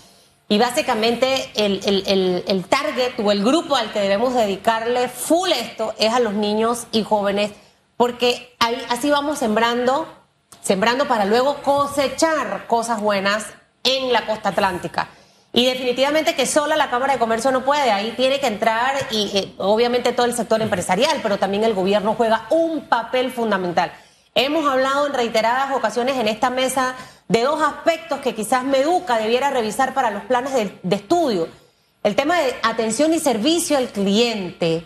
Y 0.52 0.58
básicamente 0.58 1.50
el, 1.56 2.66
target 2.68 3.14
o 3.24 3.32
el 3.32 3.42
grupo 3.42 3.78
al 3.78 3.94
que 3.94 4.02
debemos 4.02 4.34
dedicarle 4.34 5.08
full 5.08 5.50
esto 5.50 5.94
es 5.98 6.14
a 6.14 6.20
los 6.20 6.34
niños 6.34 6.88
y 6.92 7.04
jóvenes, 7.04 7.52
porque 7.96 8.54
así 8.90 9.10
vamos 9.10 9.40
sembrando, 9.40 10.08
sembrando 10.62 11.08
para 11.08 11.24
luego 11.24 11.62
cosechar 11.62 12.68
cosas 12.68 13.00
buenas 13.00 13.46
en 13.86 14.12
la 14.12 14.26
costa 14.26 14.50
atlántica. 14.50 15.08
Y 15.54 15.66
definitivamente 15.66 16.36
que 16.36 16.46
sola 16.46 16.76
la 16.76 16.90
Cámara 16.90 17.14
de 17.14 17.20
Comercio 17.20 17.52
no 17.52 17.64
puede, 17.64 17.92
ahí 17.92 18.14
tiene 18.18 18.42
que 18.42 18.48
entrar 18.48 18.96
y 19.10 19.32
eh, 19.34 19.54
obviamente 19.58 20.12
todo 20.12 20.26
el 20.26 20.34
sector 20.34 20.62
empresarial, 20.62 21.20
pero 21.24 21.38
también 21.38 21.64
el 21.64 21.74
gobierno 21.74 22.16
juega 22.16 22.48
un 22.50 22.88
papel 22.90 23.32
fundamental. 23.32 23.94
Hemos 24.34 24.66
hablado 24.66 25.08
en 25.08 25.14
reiteradas 25.14 25.72
ocasiones 25.76 26.18
en 26.18 26.30
esta 26.30 26.50
mesa 26.50 26.96
de 27.28 27.42
dos 27.42 27.62
aspectos 27.62 28.20
que 28.22 28.34
quizás 28.34 28.64
Meduca 28.64 29.18
debiera 29.18 29.50
revisar 29.50 29.94
para 29.94 30.10
los 30.10 30.24
planes 30.24 30.54
de, 30.54 30.96
estudio. 30.96 31.50
El 32.04 32.16
tema 32.16 32.40
de 32.40 32.56
atención 32.64 33.14
y 33.14 33.20
servicio 33.20 33.78
al 33.78 33.90
cliente, 33.90 34.86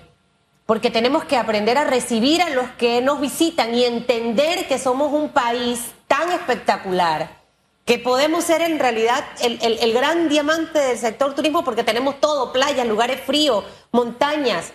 porque 0.66 0.90
tenemos 0.90 1.26
que 1.26 1.38
aprender 1.38 1.78
a 1.78 1.84
recibir 1.84 2.42
a 2.42 2.50
los 2.50 2.70
que 2.72 3.02
nos 3.02 3.22
visitan 3.22 3.76
y 3.76 3.86
entender 3.86 4.68
que 4.68 4.80
somos 4.80 5.14
un 5.14 5.30
país 5.30 5.92
tan 6.08 6.32
espectacular 6.32 7.46
que 7.86 8.00
podemos 8.00 8.44
ser 8.44 8.64
en 8.64 8.80
realidad 8.80 9.24
el, 9.42 9.60
el, 9.62 9.94
gran 9.94 10.28
diamante 10.28 10.80
del 10.80 10.98
sector 10.98 11.36
turismo 11.36 11.64
porque 11.64 11.84
tenemos 11.84 12.20
todo, 12.20 12.52
playas, 12.52 12.88
lugares 12.88 13.22
fríos, 13.22 13.64
montañas, 13.92 14.72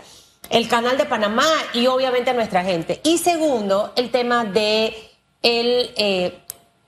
el 0.51 0.69
canal 0.69 0.99
de 0.99 1.07
Panamá 1.07 1.47
y 1.73 1.87
obviamente 1.87 2.31
a 2.31 2.35
nuestra 2.35 2.65
gente. 2.65 3.01
Y 3.05 3.19
segundo, 3.19 3.93
el 3.97 4.11
tema 4.11 4.45
de 4.45 5.11
el 5.43 5.93
eh, 5.97 6.39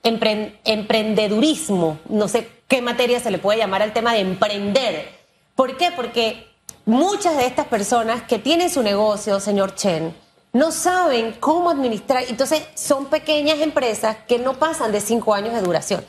empre 0.03 0.59
emprendedurismo, 0.65 1.97
no 2.09 2.27
sé 2.27 2.49
qué 2.67 2.81
materia 2.81 3.19
se 3.19 3.31
le 3.31 3.39
puede 3.39 3.59
llamar 3.59 3.81
al 3.81 3.93
tema 3.93 4.13
de 4.13 4.19
emprender. 4.19 5.09
¿Por 5.55 5.77
qué? 5.77 5.91
Porque 5.91 6.47
muchas 6.85 7.37
de 7.37 7.45
estas 7.45 7.67
personas 7.67 8.23
que 8.23 8.37
tienen 8.37 8.69
su 8.69 8.83
negocio, 8.83 9.39
señor 9.39 9.75
Chen, 9.75 10.13
no 10.51 10.71
saben 10.71 11.35
cómo 11.39 11.69
administrar. 11.69 12.25
Entonces, 12.27 12.63
son 12.75 13.05
pequeñas 13.05 13.59
empresas 13.59 14.17
que 14.27 14.39
no 14.39 14.53
pasan 14.53 14.91
de 14.91 14.99
cinco 14.99 15.33
años 15.33 15.53
de 15.53 15.61
duración. 15.61 16.05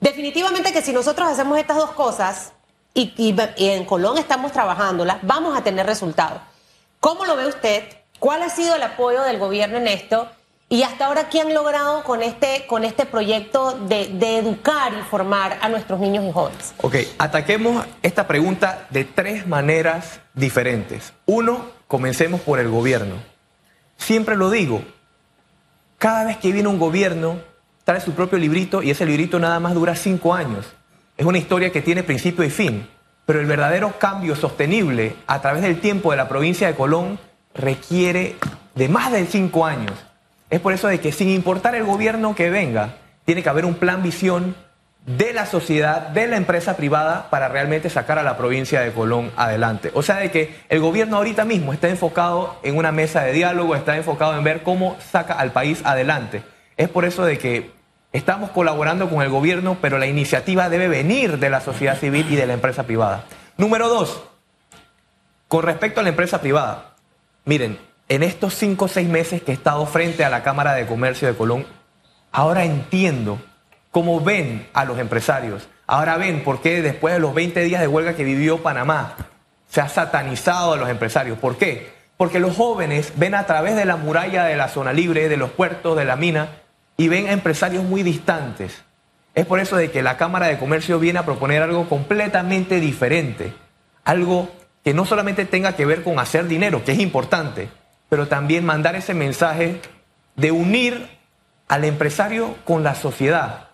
Definitivamente 0.00 0.72
que 0.72 0.82
si 0.82 0.92
nosotros 0.92 1.28
hacemos 1.28 1.58
estas 1.58 1.76
dos 1.76 1.90
cosas 1.92 2.52
y, 2.94 3.12
y, 3.16 3.36
y 3.56 3.68
en 3.68 3.84
Colón 3.84 4.18
estamos 4.18 4.52
trabajándolas, 4.52 5.18
vamos 5.22 5.56
a 5.56 5.62
tener 5.62 5.86
resultados. 5.86 6.40
¿Cómo 7.04 7.26
lo 7.26 7.36
ve 7.36 7.46
usted? 7.46 7.82
¿Cuál 8.18 8.40
ha 8.40 8.48
sido 8.48 8.76
el 8.76 8.82
apoyo 8.82 9.24
del 9.24 9.38
gobierno 9.38 9.76
en 9.76 9.88
esto? 9.88 10.26
Y 10.70 10.84
hasta 10.84 11.04
ahora, 11.04 11.28
¿qué 11.28 11.42
han 11.42 11.52
logrado 11.52 12.02
con 12.02 12.22
este, 12.22 12.64
con 12.66 12.82
este 12.82 13.04
proyecto 13.04 13.78
de, 13.78 14.06
de, 14.06 14.38
educar 14.38 14.90
y 14.98 15.02
formar 15.02 15.58
a 15.60 15.68
nuestros 15.68 16.00
niños 16.00 16.24
y 16.24 16.32
jóvenes? 16.32 16.72
Ok, 16.80 16.96
ataquemos 17.18 17.84
esta 18.02 18.26
pregunta 18.26 18.86
de 18.88 19.04
tres 19.04 19.46
maneras 19.46 20.18
diferentes. 20.32 21.12
Uno, 21.26 21.66
comencemos 21.88 22.40
por 22.40 22.58
el 22.58 22.70
gobierno. 22.70 23.16
Siempre 23.98 24.34
lo 24.34 24.48
digo, 24.48 24.82
cada 25.98 26.24
vez 26.24 26.38
que 26.38 26.52
viene 26.52 26.70
un 26.70 26.78
gobierno, 26.78 27.38
trae 27.84 28.00
su 28.00 28.12
propio 28.12 28.38
librito 28.38 28.82
y 28.82 28.90
ese 28.90 29.04
librito 29.04 29.38
nada 29.38 29.60
más 29.60 29.74
dura 29.74 29.94
cinco 29.94 30.32
años. 30.32 30.64
Es 31.18 31.26
una 31.26 31.36
historia 31.36 31.70
que 31.70 31.82
tiene 31.82 32.02
principio 32.02 32.42
y 32.44 32.50
fin, 32.50 32.88
pero 33.26 33.40
el 33.40 33.46
verdadero 33.46 33.98
cambio 33.98 34.36
sostenible 34.36 35.16
a 35.26 35.40
través 35.40 35.62
del 35.62 35.80
tiempo 35.80 36.10
de 36.10 36.16
la 36.16 36.28
provincia 36.28 36.66
de 36.66 36.74
Colón 36.74 37.18
requiere 37.54 38.36
de 38.74 38.88
más 38.88 39.12
de 39.12 39.24
cinco 39.26 39.64
años. 39.64 39.94
Es 40.50 40.60
por 40.60 40.72
eso 40.72 40.88
de 40.88 41.00
que 41.00 41.12
sin 41.12 41.30
importar 41.30 41.74
el 41.74 41.84
gobierno 41.84 42.34
que 42.34 42.50
venga, 42.50 42.96
tiene 43.24 43.42
que 43.42 43.48
haber 43.48 43.64
un 43.64 43.74
plan 43.74 44.02
visión 44.02 44.54
de 45.06 45.34
la 45.34 45.44
sociedad, 45.46 46.08
de 46.08 46.26
la 46.26 46.36
empresa 46.36 46.76
privada, 46.76 47.28
para 47.28 47.48
realmente 47.48 47.90
sacar 47.90 48.18
a 48.18 48.22
la 48.22 48.36
provincia 48.36 48.80
de 48.80 48.92
Colón 48.92 49.32
adelante. 49.36 49.90
O 49.94 50.02
sea, 50.02 50.16
de 50.16 50.30
que 50.30 50.56
el 50.68 50.80
gobierno 50.80 51.18
ahorita 51.18 51.44
mismo 51.44 51.72
está 51.72 51.88
enfocado 51.88 52.58
en 52.62 52.76
una 52.76 52.90
mesa 52.90 53.22
de 53.22 53.32
diálogo, 53.32 53.74
está 53.74 53.96
enfocado 53.96 54.36
en 54.36 54.44
ver 54.44 54.62
cómo 54.62 54.96
saca 55.10 55.34
al 55.34 55.52
país 55.52 55.82
adelante. 55.84 56.42
Es 56.76 56.88
por 56.88 57.04
eso 57.04 57.24
de 57.24 57.38
que 57.38 57.70
estamos 58.14 58.50
colaborando 58.50 59.10
con 59.10 59.22
el 59.22 59.28
gobierno, 59.28 59.76
pero 59.82 59.98
la 59.98 60.06
iniciativa 60.06 60.68
debe 60.68 60.86
venir 60.86 61.38
de 61.38 61.50
la 61.50 61.60
sociedad 61.60 61.98
civil 61.98 62.26
y 62.30 62.36
de 62.36 62.46
la 62.46 62.54
empresa 62.54 62.84
privada. 62.84 63.24
Número 63.58 63.88
dos, 63.88 64.22
con 65.48 65.64
respecto 65.64 65.98
a 65.98 66.04
la 66.04 66.10
empresa 66.10 66.40
privada, 66.40 66.94
miren, 67.44 67.76
en 68.08 68.22
estos 68.22 68.54
cinco 68.54 68.84
o 68.84 68.88
seis 68.88 69.08
meses 69.08 69.42
que 69.42 69.50
he 69.50 69.54
estado 69.54 69.84
frente 69.86 70.24
a 70.24 70.30
la 70.30 70.44
Cámara 70.44 70.74
de 70.74 70.86
Comercio 70.86 71.26
de 71.26 71.34
Colón, 71.34 71.66
ahora 72.30 72.64
entiendo 72.64 73.40
cómo 73.90 74.20
ven 74.20 74.68
a 74.74 74.84
los 74.84 74.98
empresarios. 75.00 75.68
Ahora 75.88 76.16
ven 76.16 76.44
por 76.44 76.60
qué 76.60 76.82
después 76.82 77.14
de 77.14 77.20
los 77.20 77.34
20 77.34 77.62
días 77.64 77.80
de 77.80 77.88
huelga 77.88 78.14
que 78.14 78.22
vivió 78.22 78.62
Panamá, 78.62 79.16
se 79.68 79.80
ha 79.80 79.88
satanizado 79.88 80.74
a 80.74 80.76
los 80.76 80.88
empresarios. 80.88 81.36
¿Por 81.38 81.56
qué? 81.56 81.92
Porque 82.16 82.38
los 82.38 82.56
jóvenes 82.56 83.12
ven 83.16 83.34
a 83.34 83.46
través 83.46 83.74
de 83.74 83.84
la 83.84 83.96
muralla 83.96 84.44
de 84.44 84.56
la 84.56 84.68
zona 84.68 84.92
libre, 84.92 85.28
de 85.28 85.36
los 85.36 85.50
puertos, 85.50 85.96
de 85.96 86.04
la 86.04 86.14
mina, 86.14 86.60
y 86.96 87.08
ven 87.08 87.28
a 87.28 87.32
empresarios 87.32 87.84
muy 87.84 88.02
distantes. 88.02 88.82
Es 89.34 89.46
por 89.46 89.58
eso 89.58 89.76
de 89.76 89.90
que 89.90 90.02
la 90.02 90.16
Cámara 90.16 90.46
de 90.46 90.58
Comercio 90.58 90.98
viene 90.98 91.18
a 91.18 91.24
proponer 91.24 91.62
algo 91.62 91.88
completamente 91.88 92.80
diferente. 92.80 93.52
Algo 94.04 94.48
que 94.84 94.94
no 94.94 95.04
solamente 95.06 95.44
tenga 95.44 95.74
que 95.74 95.86
ver 95.86 96.02
con 96.02 96.18
hacer 96.18 96.46
dinero, 96.46 96.84
que 96.84 96.92
es 96.92 96.98
importante, 96.98 97.68
pero 98.08 98.28
también 98.28 98.64
mandar 98.64 98.94
ese 98.94 99.14
mensaje 99.14 99.80
de 100.36 100.52
unir 100.52 101.08
al 101.68 101.84
empresario 101.84 102.56
con 102.64 102.82
la 102.84 102.94
sociedad 102.94 103.68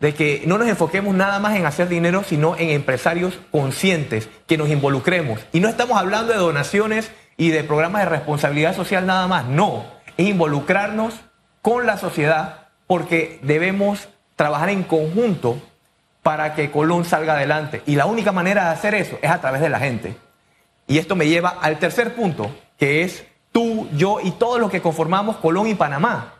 de 0.00 0.14
que 0.14 0.42
no 0.46 0.58
nos 0.58 0.68
enfoquemos 0.68 1.14
nada 1.14 1.38
más 1.38 1.56
en 1.56 1.64
hacer 1.64 1.88
dinero, 1.88 2.22
sino 2.22 2.56
en 2.56 2.70
empresarios 2.70 3.38
conscientes, 3.50 4.28
que 4.46 4.58
nos 4.58 4.68
involucremos. 4.68 5.40
Y 5.52 5.60
no 5.60 5.68
estamos 5.68 5.98
hablando 5.98 6.32
de 6.32 6.38
donaciones 6.38 7.10
y 7.36 7.50
de 7.50 7.64
programas 7.64 8.02
de 8.02 8.10
responsabilidad 8.10 8.76
social 8.76 9.06
nada 9.06 9.26
más, 9.26 9.46
no, 9.46 9.86
es 10.16 10.26
involucrarnos 10.28 11.14
con 11.62 11.86
la 11.86 11.96
sociedad 11.96 12.65
porque 12.86 13.38
debemos 13.42 14.08
trabajar 14.36 14.68
en 14.68 14.82
conjunto 14.82 15.60
para 16.22 16.54
que 16.54 16.70
Colón 16.70 17.04
salga 17.04 17.34
adelante. 17.34 17.82
Y 17.86 17.96
la 17.96 18.06
única 18.06 18.32
manera 18.32 18.64
de 18.64 18.70
hacer 18.70 18.94
eso 18.94 19.18
es 19.22 19.30
a 19.30 19.40
través 19.40 19.60
de 19.60 19.68
la 19.68 19.78
gente. 19.78 20.16
Y 20.86 20.98
esto 20.98 21.16
me 21.16 21.28
lleva 21.28 21.50
al 21.60 21.78
tercer 21.78 22.14
punto, 22.14 22.50
que 22.78 23.02
es 23.02 23.24
tú, 23.52 23.88
yo 23.92 24.18
y 24.22 24.32
todos 24.32 24.60
los 24.60 24.70
que 24.70 24.82
conformamos 24.82 25.36
Colón 25.36 25.66
y 25.66 25.74
Panamá. 25.74 26.34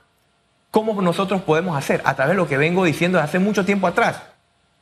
¿Cómo 0.71 1.01
nosotros 1.01 1.41
podemos 1.43 1.77
hacer? 1.77 2.03
A 2.05 2.15
través 2.15 2.33
de 2.33 2.37
lo 2.37 2.49
que 2.49 2.59
vengo 2.59 2.85
diciendo 2.85 3.19
desde 3.19 3.29
hace 3.31 3.39
mucho 3.39 3.65
tiempo 3.65 3.87
atrás. 3.87 4.23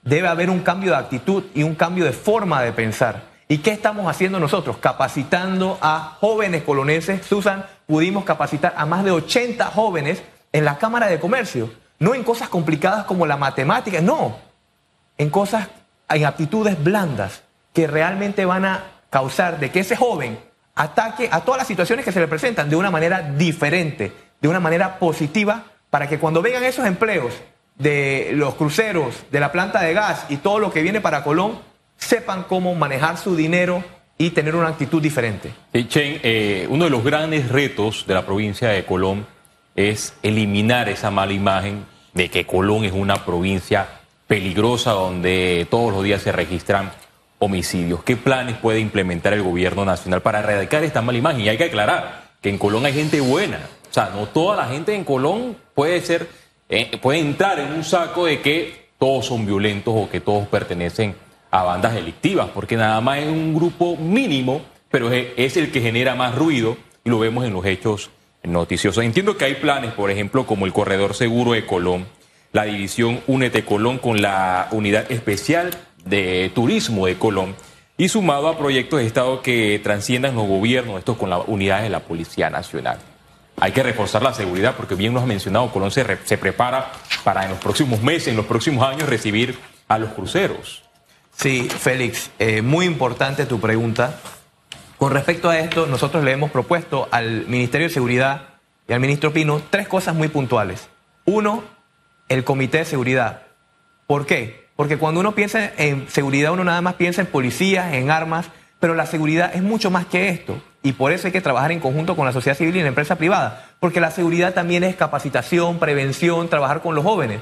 Debe 0.03 0.29
haber 0.29 0.51
un 0.51 0.61
cambio 0.61 0.91
de 0.91 0.97
actitud 0.97 1.45
y 1.55 1.63
un 1.63 1.75
cambio 1.75 2.05
de 2.05 2.13
forma 2.13 2.63
de 2.63 2.73
pensar. 2.73 3.23
¿Y 3.47 3.59
qué 3.59 3.71
estamos 3.71 4.09
haciendo 4.09 4.41
nosotros? 4.41 4.79
Capacitando 4.79 5.79
a 5.81 6.17
jóvenes 6.21 6.63
colonenses. 6.63 7.25
Susan, 7.25 7.65
pudimos 7.87 8.25
capacitar 8.25 8.75
a 8.77 8.87
más 8.87 9.05
de 9.05 9.11
80 9.11 9.67
jóvenes 9.67 10.23
en 10.55 10.65
la 10.65 10.79
Cámara 10.79 11.09
de 11.09 11.19
Comercio. 11.21 11.71
No 11.99 12.15
en 12.15 12.23
cosas 12.23 12.49
complicadas 12.49 13.05
como 13.05 13.27
la 13.27 13.37
matemática, 13.37 14.01
no. 14.01 14.39
En 15.19 15.29
cosas, 15.29 15.69
en 16.09 16.25
aptitudes 16.25 16.83
blandas 16.83 17.43
que 17.73 17.87
realmente 17.87 18.45
van 18.45 18.65
a 18.65 18.85
causar 19.11 19.59
de 19.59 19.71
que 19.71 19.81
ese 19.81 19.97
joven 19.97 20.39
ataque 20.77 21.29
a 21.31 21.41
todas 21.41 21.59
las 21.59 21.67
situaciones 21.67 22.05
que 22.05 22.13
se 22.13 22.21
le 22.21 22.29
presentan 22.29 22.71
de 22.71 22.77
una 22.77 22.91
manera 22.91 23.23
diferente, 23.37 24.13
de 24.41 24.49
una 24.49 24.61
manera 24.61 24.99
positiva 24.99 25.65
para 25.91 26.09
que 26.09 26.19
cuando 26.19 26.41
vengan 26.41 26.65
esos 26.65 26.87
empleos 26.87 27.35
de 27.77 28.31
los 28.35 28.55
cruceros, 28.55 29.25
de 29.33 29.41
la 29.41 29.51
planta 29.51 29.81
de 29.81 29.93
gas 29.93 30.27
y 30.29 30.37
todo 30.37 30.61
lo 30.61 30.73
que 30.73 30.83
viene 30.83 31.01
para 31.01 31.25
Colón, 31.25 31.59
sepan 31.97 32.45
cómo 32.45 32.75
manejar 32.77 33.19
su 33.19 33.35
dinero 33.35 33.83
y 34.19 34.31
tener 34.31 34.55
una 34.55 34.69
actitud 34.69 35.03
diferente. 35.03 35.53
Sí, 35.73 35.89
Chen, 35.89 36.21
eh, 36.23 36.67
uno 36.71 36.85
de 36.85 36.91
los 36.91 37.03
grandes 37.03 37.49
retos 37.49 38.05
de 38.07 38.15
la 38.15 38.25
provincia 38.25 38.69
de 38.69 38.85
Colón 38.85 39.27
es 39.77 40.15
eliminar 40.23 40.89
esa 40.89 41.11
mala 41.11 41.33
imagen 41.33 41.85
de 42.13 42.31
que 42.31 42.47
Colón 42.47 42.85
es 42.85 42.93
una 42.93 43.25
provincia 43.25 43.89
peligrosa 44.27 44.93
donde 44.93 45.67
todos 45.71 45.93
los 45.93 46.03
días 46.03 46.23
se 46.23 46.33
registran 46.33 46.93
homicidios. 47.39 48.03
¿Qué 48.05 48.17
planes 48.17 48.57
puede 48.57 48.81
implementar 48.81 49.33
el 49.33 49.43
gobierno 49.43 49.85
nacional 49.85 50.23
para 50.23 50.41
erradicar 50.41 50.83
esta 50.85 51.03
mala 51.03 51.19
imagen? 51.19 51.41
Y 51.43 51.49
hay 51.49 51.59
que 51.59 51.65
aclarar 51.65 52.25
que 52.41 52.51
en 52.51 52.59
Colón 52.59 52.87
hay 52.87 52.93
gente 52.93 53.21
buena, 53.21 53.59
o 53.91 53.95
sea, 53.95 54.11
no 54.15 54.27
toda 54.27 54.57
la 54.57 54.67
gente 54.67 54.95
en 54.95 55.05
Colón 55.05 55.57
puede 55.75 56.01
ser, 56.01 56.29
eh, 56.69 56.99
puede 57.01 57.21
entrar 57.21 57.59
en 57.59 57.73
un 57.73 57.85
saco 57.85 58.27
de 58.27 58.41
que 58.41 58.89
todos 58.99 59.27
son 59.27 59.47
violentos 59.47 59.95
o 59.97 60.11
que 60.11 60.21
todos 60.21 60.49
pertenecen 60.49 61.15
a 61.51 61.63
bandas 61.63 61.95
delictivas, 61.95 62.49
porque 62.53 62.77
nada 62.77 63.01
más 63.01 63.19
es 63.19 63.29
un 63.29 63.55
grupo 63.55 63.97
mínimo, 63.97 64.63
pero 64.91 65.13
es, 65.13 65.57
el 65.57 65.71
que 65.71 65.81
genera 65.81 66.17
más 66.17 66.35
ruido 66.35 66.77
y 67.05 67.11
lo 67.11 67.21
vemos 67.21 67.45
en 67.45 67.53
los 67.53 67.65
hechos 67.65 68.11
noticiosos. 68.45 69.05
Entiendo 69.05 69.37
que 69.37 69.45
hay 69.45 69.55
planes, 69.55 69.93
por 69.93 70.11
ejemplo, 70.11 70.47
como 70.47 70.67
el 70.67 70.73
Corredor 70.73 71.15
Seguro 71.15 71.53
de 71.53 71.67
Colón, 71.67 72.07
la 72.53 72.65
división 72.65 73.21
Únete 73.27 73.65
Colón 73.65 73.99
con 73.99 74.23
la 74.23 74.69
Unidad 74.71 75.11
Especial 75.11 75.71
de 76.05 76.51
Turismo 76.55 77.07
de 77.07 77.17
Colón 77.17 77.55
y 77.97 78.09
sumado 78.09 78.49
a 78.49 78.59
proyectos 78.59 79.01
de 79.01 79.07
Estado 79.07 79.43
que 79.43 79.81
transciendan 79.83 80.35
los 80.35 80.47
gobiernos, 80.47 80.99
estos 80.99 81.17
con 81.17 81.31
las 81.31 81.41
unidades 81.47 81.85
de 81.85 81.91
la 81.91 82.01
Policía 82.01 82.51
Nacional 82.51 82.99
hay 83.61 83.73
que 83.73 83.83
reforzar 83.83 84.23
la 84.23 84.35
seguridad 84.35 84.75
porque 84.77 84.95
bien 84.95 85.15
nos 85.15 85.23
ha 85.23 85.27
mencionado, 85.27 85.71
Colón 85.71 85.91
se, 85.91 86.05
se, 86.25 86.39
prepara 86.39 86.93
para 87.23 87.45
en 87.45 87.51
los 87.51 87.59
próximos 87.59 88.03
meses, 88.03 88.29
en 88.29 88.37
los 88.37 88.47
próximos 88.47 88.87
años 88.87 89.09
recibir 89.09 89.59
a 89.89 89.99
los 89.99 90.11
cruceros. 90.11 90.83
Sí, 91.37 91.69
Félix, 91.69 92.31
eh, 92.39 92.63
muy 92.63 92.87
importante 92.87 93.47
tu 93.47 93.61
pregunta. 93.61 94.21
Con 94.99 95.13
respecto 95.13 95.51
a 95.51 95.59
esto, 95.59 95.87
nosotros 95.87 96.25
le 96.25 96.33
hemos 96.33 96.51
propuesto 96.51 97.09
al 97.11 97.47
Ministerio 97.47 97.89
de 97.89 97.95
Seguridad 97.95 98.49
y 98.89 98.93
al 98.93 99.01
ministro 99.01 99.33
Pino 99.33 99.61
tres 99.71 99.89
cosas 99.89 100.15
muy 100.15 100.29
puntuales. 100.29 100.89
Uno, 101.25 101.65
el 102.29 102.45
Comité 102.45 102.79
de 102.79 102.85
Seguridad. 102.85 103.43
¿Por 104.07 104.27
qué? 104.27 104.69
Porque 104.77 104.99
cuando 104.99 105.21
uno 105.21 105.35
piensa 105.35 105.73
en 105.77 106.09
seguridad, 106.09 106.53
uno 106.53 106.65
nada 106.65 106.81
más 106.81 106.95
piensa 106.95 107.21
en 107.21 107.27
policías, 107.27 107.95
en 107.95 108.11
armas, 108.11 108.47
pero 108.81 108.95
la 108.95 109.07
seguridad 109.07 109.55
es 109.55 109.63
mucho 109.63 109.91
más 109.91 110.07
que 110.07 110.29
esto. 110.29 110.61
Y 110.83 110.93
por 110.93 111.13
eso 111.13 111.27
hay 111.27 111.33
que 111.33 111.41
trabajar 111.41 111.73
en 111.73 111.81
conjunto 111.81 112.17
con 112.17 112.27
la 112.27 112.33
sociedad 112.33 112.57
civil 112.57 112.77
y 112.77 112.83
la 112.83 112.89
empresa 112.89 113.17
privada. 113.17 113.71
porque 113.81 114.01
la 114.01 114.11
seguridad 114.11 114.55
también 114.55 114.83
es 114.83 114.97
capacitación, 114.97 115.79
prevención, 115.79 116.49
trabajar 116.49 116.81
con 116.81 116.95
los 116.95 117.05
jóvenes. 117.05 117.41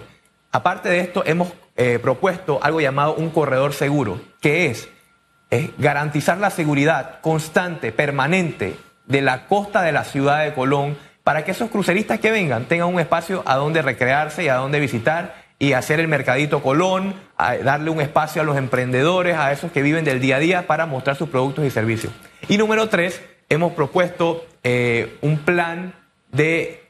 Aparte 0.50 0.88
de 0.88 1.00
esto, 1.00 1.23
hemos 1.25 1.52
eh, 1.76 1.99
propuesto 2.02 2.59
algo 2.62 2.80
llamado 2.80 3.14
un 3.14 3.30
corredor 3.30 3.73
seguro, 3.73 4.21
que 4.40 4.66
es, 4.66 4.88
es 5.52 5.71
garantizar 5.76 6.38
la 6.38 6.49
seguridad 6.49 7.21
constante, 7.21 7.92
permanente 7.92 8.75
de 9.06 9.21
la 9.21 9.47
costa 9.47 9.82
de 9.82 9.92
la 9.92 10.04
ciudad 10.04 10.44
de 10.44 10.54
Colón, 10.54 10.97
para 11.23 11.44
que 11.44 11.50
esos 11.50 11.71
cruceristas 11.71 12.21
que 12.21 12.30
vengan 12.30 12.64
tengan 12.64 12.88
un 12.88 12.99
espacio 12.99 13.42
a 13.44 13.56
donde 13.56 13.82
recrearse 13.82 14.44
y 14.44 14.49
a 14.49 14.54
donde 14.54 14.80
visitar 14.80 15.35
y 15.59 15.75
hacer 15.75 16.00
el 16.00 16.09
mercadito 16.09 16.62
Colón, 16.62 17.14
darle 17.37 17.90
un 17.90 18.00
espacio 18.00 18.40
a 18.40 18.47
los 18.47 18.56
emprendedores, 18.56 19.37
a 19.37 19.52
esos 19.52 19.71
que 19.71 19.82
viven 19.82 20.06
del 20.06 20.21
día 20.21 20.37
a 20.37 20.38
día 20.38 20.66
para 20.66 20.87
mostrar 20.87 21.16
sus 21.16 21.28
productos 21.28 21.66
y 21.66 21.71
servicios. 21.71 22.14
Y 22.49 22.56
número 22.56 22.88
tres, 22.88 23.21
hemos 23.50 23.75
propuesto 23.75 24.47
eh, 24.64 25.18
un 25.21 25.37
plan 25.38 25.94
de 26.32 26.82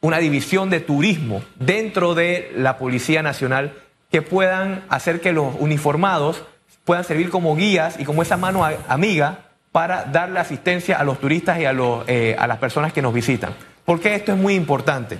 una 0.00 0.18
división 0.18 0.70
de 0.70 0.78
turismo 0.78 1.42
dentro 1.56 2.14
de 2.14 2.52
la 2.54 2.78
Policía 2.78 3.24
Nacional 3.24 3.74
que 4.12 4.22
puedan 4.22 4.84
hacer 4.88 5.20
que 5.20 5.32
los 5.32 5.56
uniformados 5.58 6.44
puedan 6.86 7.04
servir 7.04 7.28
como 7.28 7.54
guías 7.54 8.00
y 8.00 8.04
como 8.04 8.22
esa 8.22 8.38
mano 8.38 8.66
amiga 8.88 9.40
para 9.72 10.04
darle 10.04 10.40
asistencia 10.40 10.96
a 10.98 11.04
los 11.04 11.20
turistas 11.20 11.60
y 11.60 11.66
a, 11.66 11.74
los, 11.74 12.08
eh, 12.08 12.34
a 12.38 12.46
las 12.46 12.56
personas 12.56 12.94
que 12.94 13.02
nos 13.02 13.12
visitan. 13.12 13.52
¿Por 13.84 14.00
qué 14.00 14.14
esto 14.14 14.32
es 14.32 14.38
muy 14.38 14.54
importante? 14.54 15.18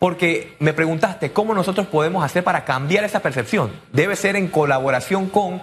Porque 0.00 0.56
me 0.58 0.72
preguntaste 0.72 1.30
cómo 1.30 1.54
nosotros 1.54 1.86
podemos 1.86 2.24
hacer 2.24 2.42
para 2.42 2.64
cambiar 2.64 3.04
esa 3.04 3.20
percepción. 3.20 3.70
Debe 3.92 4.16
ser 4.16 4.34
en 4.34 4.48
colaboración 4.48 5.28
con 5.28 5.62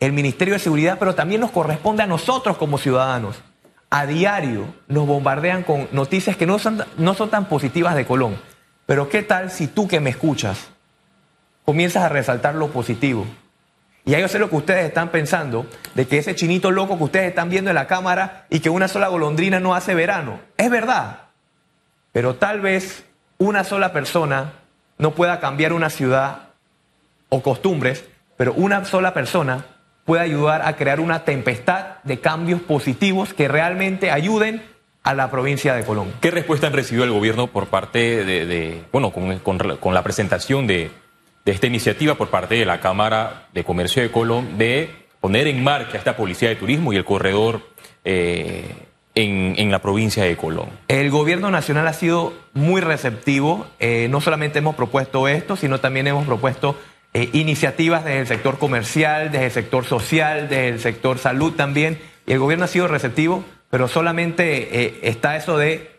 el 0.00 0.12
Ministerio 0.12 0.54
de 0.54 0.60
Seguridad, 0.60 0.96
pero 0.98 1.14
también 1.14 1.40
nos 1.40 1.52
corresponde 1.52 2.02
a 2.02 2.06
nosotros 2.08 2.56
como 2.56 2.76
ciudadanos 2.76 3.40
a 3.90 4.06
diario 4.06 4.72
nos 4.86 5.06
bombardean 5.06 5.64
con 5.64 5.88
noticias 5.90 6.36
que 6.36 6.46
no 6.46 6.58
son, 6.58 6.84
no 6.96 7.14
son 7.14 7.28
tan 7.28 7.46
positivas 7.46 7.96
de 7.96 8.06
Colón. 8.06 8.36
Pero 8.86 9.08
¿qué 9.08 9.22
tal 9.22 9.50
si 9.50 9.66
tú 9.66 9.88
que 9.88 10.00
me 10.00 10.10
escuchas 10.10 10.68
comienzas 11.64 12.04
a 12.04 12.08
resaltar 12.08 12.54
lo 12.54 12.68
positivo? 12.68 13.26
Y 14.04 14.12
yo 14.12 14.28
sé 14.28 14.38
lo 14.38 14.48
que 14.48 14.56
ustedes 14.56 14.86
están 14.86 15.10
pensando, 15.10 15.66
de 15.94 16.06
que 16.06 16.18
ese 16.18 16.34
chinito 16.34 16.70
loco 16.70 16.96
que 16.96 17.04
ustedes 17.04 17.28
están 17.28 17.50
viendo 17.50 17.70
en 17.70 17.74
la 17.74 17.86
cámara 17.86 18.46
y 18.48 18.60
que 18.60 18.70
una 18.70 18.88
sola 18.88 19.08
golondrina 19.08 19.60
no 19.60 19.74
hace 19.74 19.94
verano. 19.94 20.40
Es 20.56 20.70
verdad. 20.70 21.28
Pero 22.12 22.36
tal 22.36 22.60
vez 22.60 23.04
una 23.38 23.64
sola 23.64 23.92
persona 23.92 24.52
no 24.98 25.12
pueda 25.12 25.40
cambiar 25.40 25.72
una 25.72 25.90
ciudad 25.90 26.50
o 27.28 27.42
costumbres, 27.42 28.04
pero 28.36 28.52
una 28.54 28.84
sola 28.84 29.14
persona 29.14 29.64
puede 30.04 30.22
ayudar 30.22 30.62
a 30.62 30.76
crear 30.76 31.00
una 31.00 31.24
tempestad 31.24 32.02
de 32.02 32.20
cambios 32.20 32.60
positivos 32.62 33.32
que 33.32 33.48
realmente 33.48 34.10
ayuden 34.10 34.62
a 35.02 35.14
la 35.14 35.30
provincia 35.30 35.74
de 35.74 35.84
Colón. 35.84 36.12
¿Qué 36.20 36.30
respuesta 36.30 36.66
han 36.66 36.72
recibido 36.72 37.04
el 37.04 37.12
gobierno 37.12 37.46
por 37.46 37.68
parte 37.68 38.24
de, 38.24 38.82
bueno, 38.92 39.12
con, 39.12 39.94
la 39.94 40.02
presentación 40.02 40.66
de, 40.66 40.90
esta 41.44 41.66
iniciativa 41.66 42.14
por 42.14 42.28
parte 42.28 42.54
de 42.54 42.64
la 42.64 42.80
Cámara 42.80 43.48
de 43.52 43.64
Comercio 43.64 44.02
de 44.02 44.10
Colón 44.10 44.58
de 44.58 44.90
poner 45.20 45.46
en 45.46 45.62
marcha 45.62 45.98
esta 45.98 46.16
policía 46.16 46.48
de 46.48 46.56
turismo 46.56 46.92
y 46.92 46.96
el 46.96 47.04
corredor 47.04 47.62
eh, 48.04 48.64
en, 49.14 49.70
la 49.70 49.80
provincia 49.80 50.24
de 50.24 50.36
Colón? 50.36 50.68
El 50.88 51.10
gobierno 51.10 51.50
nacional 51.50 51.86
ha 51.88 51.92
sido 51.92 52.32
muy 52.52 52.80
receptivo. 52.80 53.66
Eh, 53.78 54.08
no 54.10 54.20
solamente 54.20 54.58
hemos 54.58 54.74
propuesto 54.74 55.28
esto, 55.28 55.56
sino 55.56 55.80
también 55.80 56.06
hemos 56.06 56.26
propuesto 56.26 56.76
eh, 57.12 57.28
iniciativas 57.32 58.04
desde 58.04 58.20
el 58.20 58.26
sector 58.26 58.58
comercial, 58.58 59.32
desde 59.32 59.46
el 59.46 59.50
sector 59.50 59.84
social, 59.84 60.48
desde 60.48 60.68
el 60.68 60.80
sector 60.80 61.18
salud 61.18 61.54
también. 61.54 61.98
Y 62.26 62.32
el 62.32 62.38
gobierno 62.38 62.64
ha 62.64 62.68
sido 62.68 62.88
receptivo, 62.88 63.44
pero 63.70 63.88
solamente 63.88 64.84
eh, 64.84 65.00
está 65.02 65.36
eso 65.36 65.58
de 65.58 65.90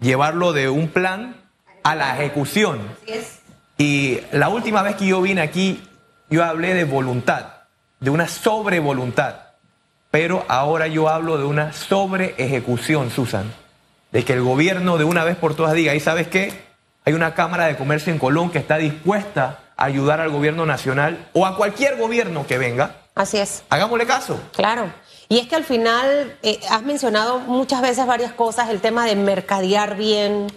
llevarlo 0.00 0.52
de 0.52 0.68
un 0.68 0.88
plan 0.88 1.36
a 1.82 1.94
la 1.94 2.14
ejecución. 2.16 2.78
Y 3.80 4.20
la 4.32 4.50
última 4.50 4.82
vez 4.82 4.96
que 4.96 5.06
yo 5.06 5.22
vine 5.22 5.40
aquí, 5.40 5.82
yo 6.28 6.44
hablé 6.44 6.74
de 6.74 6.84
voluntad, 6.84 7.46
de 7.98 8.10
una 8.10 8.28
sobrevoluntad. 8.28 9.36
Pero 10.10 10.44
ahora 10.48 10.86
yo 10.86 11.08
hablo 11.08 11.38
de 11.38 11.44
una 11.44 11.72
sobre 11.72 12.34
ejecución, 12.36 13.10
Susan. 13.10 13.50
De 14.12 14.22
que 14.22 14.34
el 14.34 14.42
gobierno 14.42 14.98
de 14.98 15.04
una 15.04 15.24
vez 15.24 15.38
por 15.38 15.54
todas 15.54 15.72
diga, 15.72 15.94
¿y 15.94 16.00
sabes 16.00 16.28
qué? 16.28 16.52
Hay 17.06 17.14
una 17.14 17.32
Cámara 17.32 17.68
de 17.68 17.78
Comercio 17.78 18.12
en 18.12 18.18
Colón 18.18 18.50
que 18.50 18.58
está 18.58 18.76
dispuesta 18.76 19.60
ayudar 19.78 20.20
al 20.20 20.28
gobierno 20.28 20.66
nacional 20.66 21.30
o 21.32 21.46
a 21.46 21.56
cualquier 21.56 21.96
gobierno 21.96 22.46
que 22.46 22.58
venga. 22.58 22.96
Así 23.14 23.38
es. 23.38 23.62
Hagámosle 23.70 24.04
caso. 24.04 24.38
Claro. 24.52 24.92
Y 25.30 25.38
es 25.38 25.48
que 25.48 25.56
al 25.56 25.64
final 25.64 26.36
eh, 26.42 26.60
has 26.68 26.82
mencionado 26.82 27.38
muchas 27.38 27.80
veces 27.80 28.04
varias 28.04 28.34
cosas, 28.34 28.68
el 28.68 28.82
tema 28.82 29.06
de 29.06 29.16
mercadear 29.16 29.96
bien, 29.96 30.48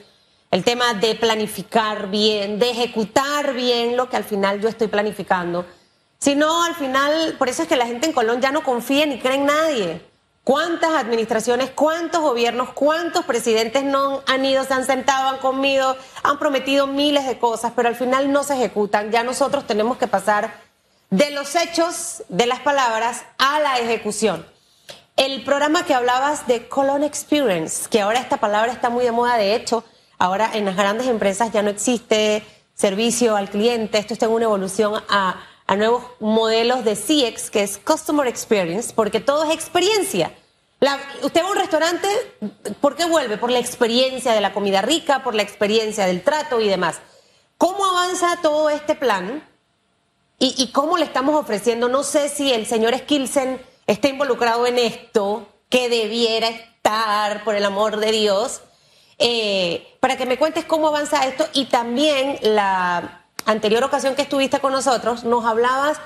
el 0.53 0.63
tema 0.63 0.93
de 0.93 1.15
planificar 1.15 2.11
bien, 2.11 2.59
de 2.59 2.69
ejecutar 2.69 3.55
bien 3.55 3.97
lo 3.97 4.07
que 4.07 4.17
al 4.17 4.23
final 4.23 4.61
yo 4.61 4.69
estoy 4.69 4.87
planificando. 4.87 5.65
Si 6.19 6.35
no, 6.35 6.63
al 6.63 6.75
final, 6.75 7.37
por 7.39 7.49
eso 7.49 7.63
es 7.63 7.67
que 7.67 7.75
la 7.75 7.87
gente 7.87 8.05
en 8.05 8.13
Colón 8.13 8.39
ya 8.39 8.51
no 8.51 8.61
confía 8.61 9.07
ni 9.07 9.17
cree 9.17 9.33
en 9.33 9.47
nadie. 9.47 10.05
¿Cuántas 10.43 10.91
administraciones, 10.91 11.71
cuántos 11.71 12.21
gobiernos, 12.21 12.69
cuántos 12.73 13.25
presidentes 13.25 13.83
no 13.83 14.21
han 14.27 14.45
ido, 14.45 14.63
se 14.63 14.75
han 14.75 14.85
sentado, 14.85 15.29
han 15.29 15.39
comido, 15.39 15.97
han 16.21 16.37
prometido 16.37 16.85
miles 16.85 17.25
de 17.25 17.39
cosas, 17.39 17.73
pero 17.75 17.89
al 17.89 17.95
final 17.95 18.31
no 18.31 18.43
se 18.43 18.53
ejecutan? 18.53 19.09
Ya 19.09 19.23
nosotros 19.23 19.65
tenemos 19.65 19.97
que 19.97 20.05
pasar 20.05 20.53
de 21.09 21.31
los 21.31 21.55
hechos, 21.55 22.21
de 22.29 22.45
las 22.45 22.59
palabras, 22.59 23.23
a 23.39 23.59
la 23.59 23.79
ejecución. 23.79 24.45
El 25.17 25.43
programa 25.43 25.83
que 25.83 25.95
hablabas 25.95 26.45
de 26.45 26.67
Colon 26.67 27.03
Experience, 27.03 27.89
que 27.89 28.01
ahora 28.01 28.19
esta 28.19 28.37
palabra 28.37 28.71
está 28.71 28.91
muy 28.91 29.03
de 29.03 29.11
moda, 29.11 29.37
de 29.37 29.55
hecho, 29.55 29.83
ahora 30.23 30.51
en 30.53 30.63
las 30.63 30.77
grandes 30.77 31.07
empresas 31.07 31.51
ya 31.51 31.61
no 31.61 31.69
existe 31.69 32.45
servicio 32.73 33.35
al 33.35 33.49
cliente, 33.49 33.97
esto 33.97 34.13
está 34.13 34.27
en 34.27 34.31
una 34.31 34.45
evolución 34.45 35.03
a 35.09 35.35
nuevos 35.75 36.03
modelos 36.21 36.85
de 36.85 36.95
CX, 36.95 37.49
que 37.49 37.61
es 37.61 37.77
Customer 37.77 38.25
Experience, 38.25 38.93
porque 38.95 39.19
todo 39.19 39.43
es 39.43 39.53
experiencia. 39.53 40.33
usted 41.23 41.43
va 41.43 41.47
a 41.47 41.51
un 41.51 41.57
restaurante, 41.57 42.07
¿por 42.79 42.95
qué 42.95 43.03
vuelve? 43.03 43.37
Por 43.37 43.51
la 43.51 43.59
experiencia 43.59 44.31
de 44.31 44.39
la 44.39 44.53
comida 44.53 44.81
rica, 44.81 45.23
por 45.23 45.35
la 45.35 45.43
experiencia 45.43 46.05
del 46.05 46.23
trato 46.23 46.61
y 46.61 46.69
demás. 46.69 46.99
¿Cómo 47.57 47.85
avanza 47.85 48.39
todo 48.41 48.69
este 48.69 48.95
plan? 48.95 49.45
¿Y, 50.39 50.71
cómo 50.71 50.97
le 50.97 51.03
estamos 51.03 51.35
ofreciendo? 51.35 51.89
No 51.89 52.03
sé 52.03 52.29
si 52.29 52.53
el 52.53 52.65
señor 52.65 52.97
Skilsen 52.97 53.61
está 53.87 54.07
involucrado 54.07 54.67
en 54.67 54.77
esto, 54.77 55.49
que 55.67 55.89
debiera 55.89 56.47
estar, 56.47 57.43
por 57.43 57.55
el 57.55 57.65
amor 57.65 57.97
de 57.97 58.11
Dios, 58.11 58.61
eh, 59.17 59.95
para 59.99 60.17
que 60.17 60.25
me 60.25 60.37
cuentes 60.37 60.65
cómo 60.65 60.87
avanza 60.87 61.25
esto 61.27 61.47
y 61.53 61.65
también 61.65 62.39
la 62.41 63.25
anterior 63.45 63.83
ocasión 63.83 64.15
que 64.15 64.21
estuviste 64.23 64.59
con 64.59 64.71
nosotros, 64.71 65.23
nos 65.23 65.45
hablabas 65.45 65.97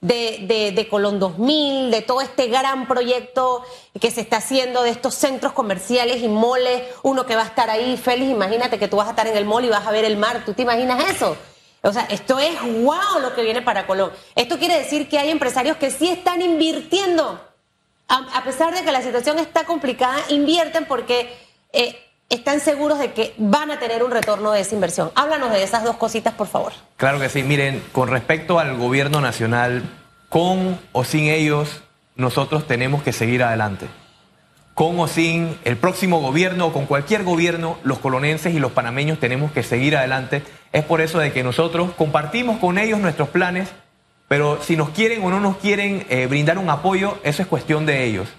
de, 0.00 0.72
de, 0.74 0.88
Colón 0.88 1.20
2000, 1.20 1.92
de 1.92 2.02
todo 2.02 2.20
este 2.20 2.48
gran 2.48 2.88
proyecto 2.88 3.62
que 4.00 4.10
se 4.10 4.20
está 4.20 4.38
haciendo 4.38 4.82
de 4.82 4.90
estos 4.90 5.14
centros 5.14 5.52
comerciales 5.52 6.22
y 6.22 6.28
moles, 6.28 6.82
uno 7.02 7.24
que 7.24 7.36
va 7.36 7.42
a 7.42 7.46
estar 7.46 7.70
ahí, 7.70 7.96
feliz, 7.96 8.28
imagínate 8.28 8.78
que 8.78 8.88
tú 8.88 8.96
vas 8.96 9.06
a 9.06 9.10
estar 9.10 9.28
en 9.28 9.36
el 9.36 9.44
mall 9.44 9.64
y 9.64 9.68
vas 9.68 9.86
a 9.86 9.92
ver 9.92 10.04
el 10.04 10.16
mar, 10.16 10.42
¿tú 10.44 10.54
te 10.54 10.62
imaginas 10.62 11.08
eso? 11.08 11.36
O 11.82 11.92
sea, 11.92 12.06
esto 12.10 12.38
es 12.38 12.60
wow 12.62 13.20
lo 13.20 13.34
que 13.34 13.42
viene 13.42 13.62
para 13.62 13.86
Colón. 13.86 14.12
Esto 14.36 14.58
quiere 14.58 14.78
decir 14.78 15.08
que 15.08 15.18
hay 15.18 15.30
empresarios 15.30 15.76
que 15.76 15.90
sí 15.90 16.08
están 16.08 16.40
invirtiendo. 16.40 17.40
A, 18.08 18.44
pesar 18.44 18.74
de 18.74 18.82
que 18.82 18.92
la 18.92 19.02
situación 19.02 19.38
está 19.38 19.64
complicada, 19.64 20.18
invierten 20.28 20.84
porque 20.84 21.34
eh, 21.72 21.98
están 22.32 22.60
seguros 22.60 22.98
de 22.98 23.12
que 23.12 23.34
van 23.36 23.70
a 23.70 23.78
tener 23.78 24.02
un 24.02 24.10
retorno 24.10 24.52
de 24.52 24.60
esa 24.60 24.74
inversión. 24.74 25.12
Háblanos 25.14 25.52
de 25.52 25.62
esas 25.62 25.84
dos 25.84 25.96
cositas, 25.96 26.32
por 26.32 26.46
favor. 26.46 26.72
Claro 26.96 27.20
que 27.20 27.28
sí. 27.28 27.42
Miren, 27.42 27.82
con 27.92 28.08
respecto 28.08 28.58
al 28.58 28.76
gobierno 28.78 29.20
nacional, 29.20 29.82
con 30.30 30.80
o 30.92 31.04
sin 31.04 31.26
ellos, 31.26 31.82
nosotros 32.16 32.66
tenemos 32.66 33.02
que 33.02 33.12
seguir 33.12 33.42
adelante. 33.42 33.86
Con 34.72 34.98
o 34.98 35.08
sin 35.08 35.58
el 35.64 35.76
próximo 35.76 36.20
gobierno 36.20 36.68
o 36.68 36.72
con 36.72 36.86
cualquier 36.86 37.22
gobierno, 37.22 37.76
los 37.82 37.98
colonenses 37.98 38.54
y 38.54 38.58
los 38.58 38.72
panameños 38.72 39.18
tenemos 39.18 39.52
que 39.52 39.62
seguir 39.62 39.94
adelante. 39.94 40.42
Es 40.72 40.84
por 40.84 41.02
eso 41.02 41.18
de 41.18 41.34
que 41.34 41.44
nosotros 41.44 41.90
compartimos 41.98 42.58
con 42.58 42.78
ellos 42.78 42.98
nuestros 42.98 43.28
planes, 43.28 43.68
pero 44.28 44.62
si 44.62 44.78
nos 44.78 44.88
quieren 44.88 45.22
o 45.22 45.28
no 45.28 45.38
nos 45.38 45.58
quieren 45.58 46.06
eh, 46.08 46.26
brindar 46.26 46.56
un 46.56 46.70
apoyo, 46.70 47.18
eso 47.24 47.42
es 47.42 47.48
cuestión 47.48 47.84
de 47.84 48.04
ellos. 48.04 48.30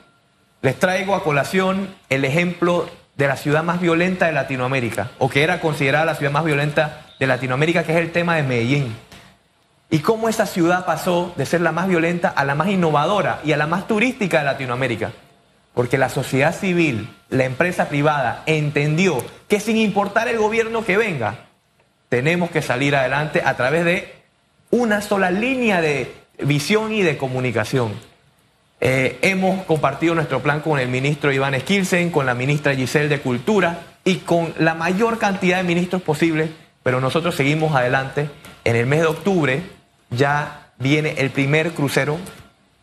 Les 0.63 0.79
traigo 0.79 1.13
a 1.13 1.23
colación 1.23 1.93
el 2.09 2.25
ejemplo 2.25 2.87
de 3.15 3.27
la 3.27 3.37
ciudad 3.37 3.63
más 3.63 3.79
violenta 3.79 4.25
de 4.25 4.31
Latinoamérica, 4.31 5.11
o 5.19 5.29
que 5.29 5.43
era 5.43 5.59
considerada 5.59 6.05
la 6.05 6.15
ciudad 6.15 6.31
más 6.31 6.45
violenta 6.45 7.05
de 7.19 7.27
Latinoamérica, 7.27 7.83
que 7.83 7.93
es 7.93 7.99
el 7.99 8.11
tema 8.11 8.35
de 8.35 8.43
Medellín. 8.43 8.95
Y 9.89 9.99
cómo 9.99 10.27
esa 10.27 10.47
ciudad 10.47 10.85
pasó 10.85 11.33
de 11.37 11.45
ser 11.45 11.61
la 11.61 11.71
más 11.71 11.87
violenta 11.87 12.29
a 12.29 12.45
la 12.45 12.55
más 12.55 12.69
innovadora 12.69 13.39
y 13.43 13.51
a 13.51 13.57
la 13.57 13.67
más 13.67 13.87
turística 13.87 14.39
de 14.39 14.45
Latinoamérica. 14.45 15.11
Porque 15.75 15.97
la 15.97 16.09
sociedad 16.09 16.55
civil, 16.55 17.09
la 17.29 17.45
empresa 17.45 17.89
privada, 17.89 18.41
entendió 18.47 19.23
que 19.47 19.59
sin 19.59 19.77
importar 19.77 20.27
el 20.27 20.37
gobierno 20.39 20.83
que 20.83 20.97
venga, 20.97 21.45
tenemos 22.09 22.49
que 22.49 22.61
salir 22.61 22.95
adelante 22.95 23.41
a 23.45 23.55
través 23.55 23.85
de 23.85 24.15
una 24.71 25.01
sola 25.01 25.29
línea 25.29 25.81
de 25.81 26.15
visión 26.39 26.91
y 26.93 27.03
de 27.03 27.17
comunicación. 27.17 27.93
Eh, 28.85 29.17
hemos 29.21 29.63
compartido 29.63 30.13
nuestro 30.13 30.41
plan 30.41 30.59
con 30.59 30.77
el 30.77 30.89
ministro 30.89 31.31
Iván 31.31 31.57
Skilsen, 31.57 32.09
con 32.09 32.25
la 32.25 32.33
ministra 32.33 32.75
Giselle 32.75 33.07
de 33.07 33.21
Cultura 33.21 33.79
y 34.03 34.17
con 34.17 34.53
la 34.57 34.73
mayor 34.73 35.19
cantidad 35.19 35.55
de 35.55 35.63
ministros 35.63 36.01
posibles, 36.01 36.49
pero 36.83 36.99
nosotros 36.99 37.33
seguimos 37.33 37.73
adelante. 37.77 38.29
En 38.65 38.75
el 38.75 38.85
mes 38.85 38.99
de 38.99 39.05
octubre 39.05 39.63
ya 40.09 40.73
viene 40.79 41.13
el 41.19 41.29
primer 41.29 41.71
crucero 41.71 42.17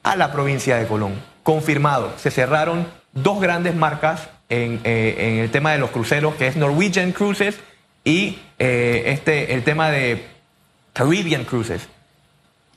a 0.02 0.16
la 0.16 0.32
provincia 0.32 0.78
de 0.78 0.86
Colón, 0.86 1.20
confirmado. 1.42 2.14
Se 2.16 2.30
cerraron 2.30 2.86
dos 3.12 3.38
grandes 3.38 3.74
marcas 3.74 4.30
en, 4.48 4.80
eh, 4.84 5.42
el 5.44 5.50
tema 5.50 5.72
de 5.72 5.80
los 5.80 5.90
cruceros, 5.90 6.34
que 6.36 6.46
es 6.46 6.56
Norwegian 6.56 7.12
Cruises 7.12 7.60
y 8.04 8.38
eh, 8.58 9.02
este, 9.08 9.52
el 9.52 9.64
tema 9.64 9.90
de 9.90 10.24
Caribbean 10.94 11.44
Cruises. 11.44 11.90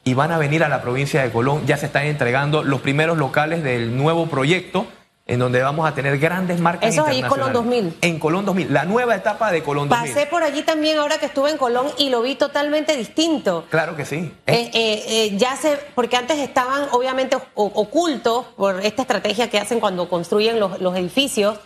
Y 0.03 0.13
van 0.13 0.31
a 0.31 0.37
venir 0.37 0.63
a 0.63 0.69
la 0.69 0.81
provincia 0.81 1.23
de 1.23 1.31
Colón, 1.31 1.65
ya 1.65 1.77
se 1.77 1.85
están 1.85 2.05
entregando 2.05 2.63
los 2.63 2.81
primeros 2.81 3.17
locales 3.17 3.63
del 3.63 3.95
nuevo 3.95 4.27
proyecto, 4.27 4.85
en 5.25 5.39
donde 5.39 5.61
vamos 5.61 5.87
a 5.89 5.95
tener 5.95 6.17
grandes 6.19 6.59
marcas 6.59 6.89
Eso 6.89 7.07
es 7.07 7.13
ahí 7.13 7.23
Colón 7.23 7.53
2000. 7.53 7.97
En 8.01 8.19
Colón 8.19 8.45
2000, 8.45 8.73
la 8.73 8.83
nueva 8.83 9.15
etapa 9.15 9.51
de 9.51 9.63
Colón 9.63 9.87
2000. 9.87 10.13
Pasé 10.13 10.25
por 10.25 10.43
allí 10.43 10.63
también 10.63 10.97
ahora 10.97 11.17
que 11.17 11.27
estuve 11.27 11.49
en 11.49 11.57
Colón 11.57 11.87
y 11.97 12.09
lo 12.09 12.21
vi 12.21 12.35
totalmente 12.35 12.97
distinto. 12.97 13.65
Claro 13.69 13.95
que 13.95 14.05
sí. 14.05 14.33
Eh, 14.47 14.71
eh, 14.73 15.03
eh, 15.07 15.37
ya 15.37 15.55
sé, 15.55 15.79
porque 15.95 16.17
antes 16.17 16.39
estaban 16.39 16.87
obviamente 16.91 17.37
ocultos 17.53 18.47
por 18.57 18.81
esta 18.85 19.03
estrategia 19.03 19.49
que 19.49 19.59
hacen 19.59 19.79
cuando 19.79 20.09
construyen 20.09 20.59
los, 20.59 20.81
los 20.81 20.95
edificios 20.97 21.57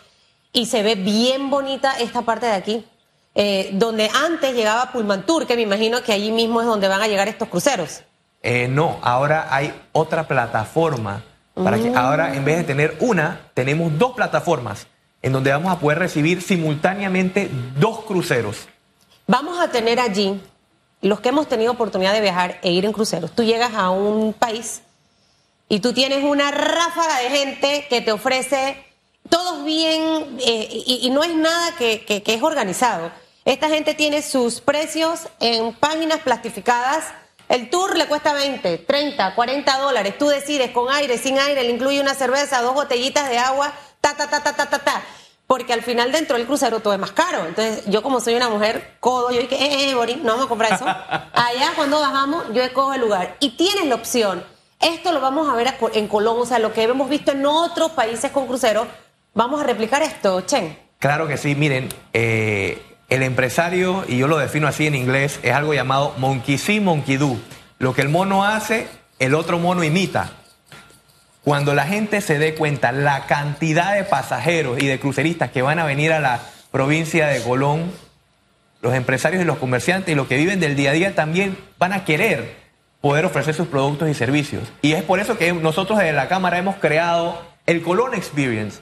y 0.54 0.68
se 0.68 0.84
ve 0.84 0.94
bien 0.94 1.50
bonita 1.50 1.98
esta 2.00 2.22
parte 2.22 2.46
de 2.46 2.54
aquí, 2.54 2.86
donde 3.74 4.10
antes 4.14 4.56
llegaba 4.56 4.92
Pulmantur, 4.92 5.46
que 5.46 5.56
me 5.56 5.62
imagino 5.64 6.02
que 6.02 6.14
allí 6.14 6.32
mismo 6.32 6.62
es 6.62 6.68
donde 6.68 6.88
van 6.88 7.02
a 7.02 7.08
llegar 7.08 7.28
estos 7.28 7.48
cruceros. 7.48 8.04
Eh, 8.50 8.70
no, 8.70 8.98
ahora 9.02 9.48
hay 9.52 9.74
otra 9.92 10.26
plataforma. 10.26 11.22
Para 11.54 11.78
que 11.80 11.92
ahora, 11.94 12.34
en 12.36 12.46
vez 12.46 12.58
de 12.60 12.64
tener 12.64 12.96
una, 13.02 13.42
tenemos 13.54 13.98
dos 13.98 14.12
plataformas 14.14 14.88
en 15.22 15.34
donde 15.34 15.52
vamos 15.52 15.72
a 15.74 15.80
poder 15.80 16.00
recibir 16.00 16.42
simultáneamente 16.42 17.50
dos 17.78 18.06
cruceros. 18.06 18.68
Vamos 19.26 19.60
a 19.60 19.68
tener 19.70 20.00
allí, 20.00 20.40
los 21.02 21.20
que 21.20 21.30
hemos 21.30 21.50
tenido 21.50 21.72
oportunidad 21.74 22.14
de 22.14 22.22
viajar 22.22 22.60
e 22.62 22.72
ir 22.72 22.86
en 22.86 22.94
cruceros, 22.94 23.32
tú 23.32 23.44
llegas 23.44 23.74
a 23.74 23.90
un 23.90 24.32
país 24.34 24.82
y 25.68 25.80
tú 25.82 25.92
tienes 25.94 26.24
una 26.24 26.52
ráfaga 26.52 27.18
de 27.20 27.30
gente 27.32 27.86
que 27.90 28.00
te 28.02 28.12
ofrece 28.14 28.78
todos 29.28 29.66
bien 29.66 30.38
eh, 30.46 30.70
y, 30.72 31.00
y 31.04 31.10
no 31.10 31.24
es 31.24 31.36
nada 31.36 31.72
que, 31.78 32.06
que- 32.06 32.24
que 32.24 32.34
es 32.36 32.44
organizado. 32.44 33.12
Esta 33.44 33.68
gente 33.68 33.94
tiene 33.96 34.22
sus 34.22 34.62
precios 34.62 35.28
en 35.40 35.74
páginas 35.74 36.20
plastificadas. 36.20 37.04
El 37.50 37.70
tour 37.70 37.98
le 37.98 38.08
cuesta 38.08 38.34
20, 38.34 38.80
30, 38.80 39.36
40 39.36 39.78
dólares. 39.78 40.18
Tú 40.18 40.28
decides 40.28 40.72
con 40.72 40.92
aire, 40.94 41.18
sin 41.18 41.40
aire, 41.40 41.64
le 41.64 41.72
incluye 41.72 42.02
una 42.02 42.14
cerveza, 42.14 42.62
dos 42.62 42.74
botellitas 42.74 43.30
de 43.30 43.38
agua, 43.38 43.74
ta, 44.02 44.16
ta, 44.16 44.30
ta, 44.30 44.44
ta, 44.44 44.54
ta, 44.54 44.70
ta, 44.70 44.80
ta. 44.80 45.02
Porque 45.48 45.72
al 45.72 45.82
final 45.82 46.12
dentro 46.12 46.36
del 46.38 46.46
crucero 46.46 46.82
todo 46.82 46.94
es 46.94 47.00
más 47.00 47.12
caro. 47.12 47.46
Entonces, 47.46 47.86
yo 47.86 48.04
como 48.04 48.20
soy 48.20 48.36
una 48.36 48.50
mujer 48.50 48.98
codo, 49.00 49.32
yo 49.32 49.40
dije, 49.40 49.56
eh, 49.56 49.90
eh, 49.90 49.96
Boris, 49.96 50.18
no 50.18 50.32
vamos 50.32 50.48
a 50.48 50.50
comprar 50.50 50.74
eso. 50.74 50.86
Allá 51.34 51.72
cuando 51.76 52.02
bajamos, 52.02 52.44
yo 52.54 52.62
escojo 52.64 52.94
el 52.94 53.02
lugar. 53.02 53.38
Y 53.40 53.52
tienes 53.52 53.86
la 53.86 53.96
opción. 53.96 54.44
Esto 54.82 55.14
lo 55.14 55.22
vamos 55.22 55.50
a 55.50 55.56
ver 55.56 55.74
en 55.94 56.08
Colón, 56.08 56.38
o 56.40 56.46
sea, 56.46 56.60
lo 56.60 56.74
que 56.74 56.84
hemos 56.84 57.10
visto 57.10 57.32
en 57.32 57.46
otros 57.46 57.92
países 57.92 58.30
con 58.32 58.46
cruceros. 58.46 58.88
Vamos 59.34 59.62
a 59.62 59.64
replicar 59.64 60.04
esto, 60.04 60.42
Chen. 60.42 60.78
Claro 61.00 61.28
que 61.28 61.38
sí, 61.38 61.56
miren, 61.56 61.90
eh, 62.12 62.97
el 63.10 63.24
empresario, 63.24 64.04
y 64.08 64.18
yo 64.18 64.28
lo 64.28 64.38
defino 64.38 64.68
así 64.68 64.86
en 64.88 64.96
inglés, 64.96 65.40
es 65.44 65.54
algo 65.54 65.74
llamado 65.74 66.14
monkey 66.18 66.58
see, 66.58 66.80
monkey 66.80 67.18
do. 67.18 67.38
Lo 67.80 67.94
que 67.94 68.02
el 68.02 68.10
mono 68.10 68.44
hace, 68.44 68.88
el 69.20 69.34
otro 69.34 69.60
mono 69.60 69.84
imita. 69.84 70.32
Cuando 71.44 71.74
la 71.74 71.86
gente 71.86 72.20
se 72.20 72.40
dé 72.40 72.56
cuenta 72.56 72.92
la 72.92 73.26
cantidad 73.26 73.96
de 73.96 74.04
pasajeros 74.04 74.82
y 74.82 74.88
de 74.88 75.00
cruceristas 75.00 75.52
que 75.52 75.62
van 75.62 75.80
a 75.80 75.86
venir 75.86 76.12
a 76.12 76.20
la 76.20 76.42
provincia 76.72 77.28
de 77.28 77.42
Colón, 77.42 77.92
los 78.82 78.94
empresarios 78.94 79.42
y 79.42 79.46
los 79.46 79.58
comerciantes 79.58 80.12
y 80.12 80.16
los 80.16 80.28
que 80.28 80.36
viven 80.36 80.60
del 80.60 80.76
día 80.76 80.90
a 80.90 80.94
día 80.94 81.16
también 81.16 81.58
van 81.80 81.94
a 81.94 82.04
querer 82.04 82.56
poder 83.00 83.24
ofrecer 83.26 83.54
sus 83.54 83.68
productos 83.68 84.10
y 84.10 84.14
servicios. 84.14 84.64
Y 84.82 84.94
es 84.94 85.04
por 85.04 85.20
eso 85.20 85.38
que 85.38 85.54
nosotros 85.54 86.00
desde 86.00 86.12
la 86.12 86.28
Cámara 86.28 86.58
hemos 86.58 86.76
creado 86.76 87.42
el 87.66 87.82
Colón 87.82 88.14
Experience 88.14 88.82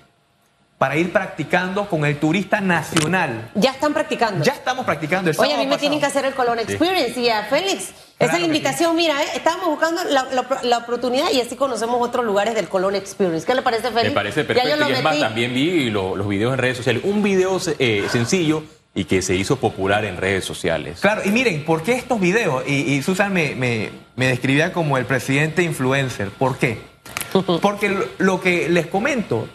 para 0.78 0.98
ir 0.98 1.12
practicando 1.14 1.88
con 1.90 2.06
el 2.06 2.18
turista 2.20 2.60
nacional. 2.62 3.50
Ya 3.56 3.72
están 3.72 3.94
practicando. 3.94 4.44
Ya 4.44 4.52
estamos 4.54 4.86
practicando 4.86 5.30
el 5.32 5.40
Oye, 5.40 5.54
a 5.54 5.58
mí 5.58 5.66
me 5.68 5.78
tienen 5.78 6.00
que 6.00 6.06
hacer 6.06 6.26
el 6.26 6.34
Colón 6.34 6.60
Experience 6.60 7.20
y 7.20 7.30
a 7.30 7.44
Félix. 7.46 7.94
Claro 8.18 8.32
Esa 8.32 8.34
es 8.36 8.40
la 8.42 8.46
invitación, 8.48 8.96
mira, 8.96 9.22
eh, 9.24 9.28
estábamos 9.36 9.68
buscando 9.68 10.02
la, 10.06 10.24
la- 10.32 10.60
la 10.64 10.78
oportunidad 10.78 11.32
y 11.34 11.42
así 11.42 11.56
conocemos 11.56 11.98
otros 12.06 12.26
lugares 12.26 12.56
del 12.56 12.68
Colón 12.70 12.96
Experience. 12.96 13.46
¿Qué 13.46 13.54
le 13.56 13.62
parece, 13.62 13.90
Félix? 13.90 14.06
Me 14.06 14.12
parece 14.12 14.42
Ya 14.42 14.48
yo 14.48 14.54
perfecto. 14.54 14.78
lo 14.86 14.90
Y 14.90 14.94
es 14.94 15.04
más, 15.04 15.20
también 15.20 15.54
vi 15.54 15.90
lo- 15.90 16.16
los 16.16 16.28
videos 16.28 16.54
en 16.54 16.60
redes 16.60 16.78
sociales. 16.78 17.04
Un 17.06 17.24
video 17.24 17.60
eh, 17.80 18.08
sencillo 18.10 18.64
y 18.94 19.04
que 19.06 19.22
se 19.22 19.36
hizo 19.36 19.58
popular 19.58 20.06
en 20.06 20.16
redes 20.18 20.46
sociales. 20.46 21.00
Claro, 21.02 21.22
y 21.26 21.30
miren, 21.30 21.66
¿por 21.66 21.84
qué 21.84 21.94
estos 21.94 22.20
videos? 22.22 22.64
Y, 22.68 22.94
y 22.94 23.02
Susan 23.02 23.34
me, 23.34 23.54
me- 23.56 23.92
me 24.16 24.28
describía 24.28 24.72
como 24.72 24.98
el 24.98 25.06
presidente 25.06 25.64
influencer. 25.64 26.30
¿Por 26.30 26.58
qué? 26.58 26.80
Porque 27.62 27.90
lo, 27.90 28.06
lo 28.18 28.40
que 28.42 28.70
les 28.70 28.88
comento, 28.88 29.48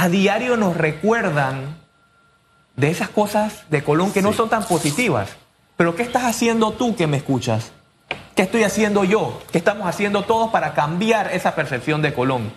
a 0.00 0.08
diario 0.08 0.56
nos 0.56 0.76
recuerdan 0.76 1.76
de 2.76 2.88
esas 2.88 3.08
cosas 3.08 3.64
de 3.68 3.82
Colón 3.82 4.12
que 4.12 4.22
no 4.22 4.32
son 4.32 4.48
tan 4.48 4.62
positivas. 4.62 5.30
Pero 5.76 5.96
¿qué 5.96 6.04
estás 6.04 6.22
haciendo 6.22 6.70
tú 6.72 6.94
que 6.94 7.08
me 7.08 7.16
escuchas? 7.16 7.72
¿Qué 8.36 8.42
estoy 8.42 8.62
haciendo 8.62 9.02
yo? 9.02 9.42
¿Qué 9.50 9.58
estamos 9.58 9.88
haciendo 9.88 10.22
todos 10.22 10.50
para 10.52 10.72
cambiar 10.72 11.32
esa 11.32 11.56
percepción 11.56 12.00
de 12.00 12.14
Colón? 12.14 12.52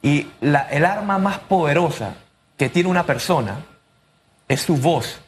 Y 0.00 0.28
la- 0.40 0.68
el 0.70 0.84
arma 0.84 1.18
más 1.18 1.38
poderosa 1.40 2.14
que 2.56 2.68
tiene 2.68 2.88
una 2.88 3.04
persona 3.04 3.56
es 4.46 4.60
su 4.62 4.76
voz, 4.76 5.18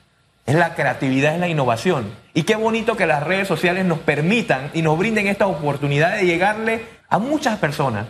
es 0.46 0.54
la 0.54 0.76
creatividad, 0.76 1.34
es 1.34 1.40
la 1.40 1.48
innovación. 1.48 2.12
Y 2.34 2.44
qué 2.44 2.54
bonito 2.54 2.96
que 2.96 3.06
las 3.06 3.24
redes 3.24 3.48
sociales 3.48 3.84
nos 3.84 3.98
permitan 3.98 4.70
y 4.74 4.82
nos 4.82 4.96
brinden 4.96 5.26
esta 5.26 5.48
oportunidad 5.48 6.14
de 6.18 6.24
llegarle 6.26 6.86
a 7.08 7.18
muchas 7.18 7.58
personas. 7.58 8.06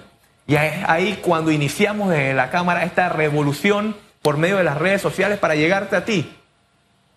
Y 0.48 0.56
es 0.56 0.72
ahí 0.86 1.18
cuando 1.20 1.52
iniciamos 1.52 2.08
desde 2.08 2.32
la 2.32 2.48
Cámara 2.48 2.82
esta 2.82 3.10
revolución 3.10 3.94
por 4.22 4.38
medio 4.38 4.56
de 4.56 4.64
las 4.64 4.78
redes 4.78 5.02
sociales 5.02 5.38
para 5.38 5.54
llegarte 5.54 5.94
a 5.94 6.06
ti, 6.06 6.34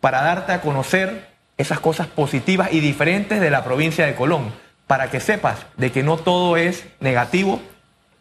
para 0.02 0.22
darte 0.22 0.52
a 0.52 0.60
conocer 0.60 1.30
esas 1.58 1.80
cosas 1.80 2.08
positivas 2.08 2.74
y 2.74 2.82
diferentes 2.82 3.40
de 3.40 3.50
la 3.50 3.64
provincia 3.64 4.06
de 4.06 4.16
Colón, 4.16 4.52
para 4.86 5.10
que 5.10 5.22
sepas 5.22 5.66
de 5.78 5.94
que 5.94 6.04
no 6.04 6.18
todo 6.18 6.58
es 6.58 6.86
negativo 7.00 7.62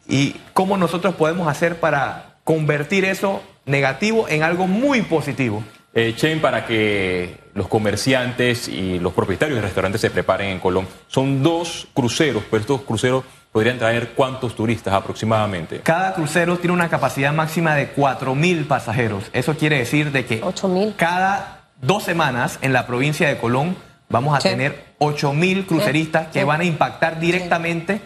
y 0.07 0.37
cómo 0.53 0.77
nosotros 0.77 1.13
podemos 1.15 1.49
hacer 1.49 1.81
para 1.81 2.37
convertir 2.45 3.03
eso 3.03 3.43
negativo 3.65 4.29
en 4.29 4.43
algo 4.43 4.65
muy 4.65 5.01
positivo. 5.01 5.61
Eh, 5.93 6.13
Chen, 6.15 6.39
para 6.39 6.65
que 6.65 7.35
los 7.53 7.67
comerciantes 7.67 8.69
y 8.69 8.97
los 8.99 9.11
propietarios 9.11 9.57
de 9.57 9.61
restaurantes 9.61 9.99
se 9.99 10.09
preparen 10.09 10.51
en 10.51 10.59
Colón, 10.59 10.87
son 11.07 11.43
dos 11.43 11.89
cruceros, 11.93 12.43
pero 12.49 12.61
estos 12.61 12.81
cruceros 12.83 13.25
podrían 13.51 13.77
traer 13.77 14.09
cuántos 14.15 14.55
turistas 14.55 14.93
aproximadamente. 14.93 15.79
Cada 15.81 16.13
crucero 16.13 16.57
tiene 16.57 16.73
una 16.73 16.89
capacidad 16.89 17.33
máxima 17.33 17.75
de 17.75 17.93
4.000 17.93 18.67
pasajeros. 18.67 19.25
Eso 19.33 19.55
quiere 19.55 19.77
decir 19.79 20.11
de 20.11 20.25
que 20.25 20.41
8.000. 20.41 20.95
cada 20.95 21.61
dos 21.81 22.03
semanas 22.03 22.59
en 22.61 22.73
la 22.73 22.87
provincia 22.87 23.27
de 23.27 23.37
Colón 23.37 23.75
vamos 24.09 24.37
a 24.37 24.41
Sí. 24.41 24.49
tener 24.49 24.85
8.000 24.99 25.65
cruceristas 25.65 26.27
que 26.27 26.39
Sí. 26.39 26.45
van 26.45 26.61
a 26.61 26.65
impactar 26.65 27.19
directamente 27.19 28.01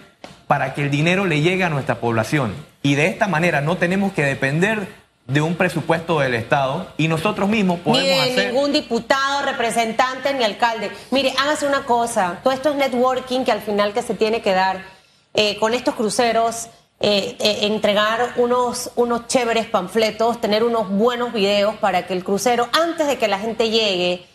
para 0.47 0.73
que 0.73 0.84
el 0.84 0.91
dinero 0.91 1.25
le 1.25 1.41
llegue 1.41 1.63
a 1.63 1.69
nuestra 1.69 1.95
población. 1.95 2.53
Y 2.84 2.95
de 2.95 3.08
esta 3.08 3.27
manera 3.27 3.62
no 3.62 3.77
tenemos 3.77 4.13
que 4.13 4.23
depender 4.23 4.88
de 5.27 5.41
un 5.41 5.55
presupuesto 5.55 6.19
del 6.19 6.36
Estado 6.36 6.88
y 6.97 7.08
nosotros 7.08 7.49
mismos 7.49 7.77
Ni 7.79 7.84
podemos 7.84 8.25
de 8.25 8.31
hacer... 8.31 8.53
ningún 8.53 8.71
diputado, 8.71 9.41
representante 9.43 10.31
ni 10.36 10.43
alcalde. 10.43 10.91
Mire, 11.10 11.34
hágase 11.39 11.65
una 11.65 11.81
cosa. 11.81 12.39
Todo 12.43 12.53
esto 12.53 12.69
es 12.69 12.75
networking 12.75 13.43
que 13.43 13.51
al 13.51 13.62
final 13.62 13.91
que 13.93 14.03
se 14.03 14.13
tiene 14.13 14.41
que 14.43 14.53
dar 14.53 14.94
eh, 15.35 15.57
con 15.59 15.73
estos 15.73 15.95
cruceros. 15.95 16.67
eh, 17.01 17.35
eh, 17.41 17.57
entregar 17.67 18.35
unos, 18.37 18.89
unos 18.95 19.27
chéveres 19.27 19.65
panfletos, 19.67 20.39
tener 20.39 20.63
unos 20.63 20.89
buenos 20.89 21.33
videos 21.33 21.75
para 21.75 22.07
que 22.07 22.13
el 22.13 22.23
crucero, 22.23 22.69
antes 22.71 23.05
de 23.05 23.17
que 23.17 23.27
la 23.27 23.37
gente 23.37 23.69
llegue, 23.69 24.25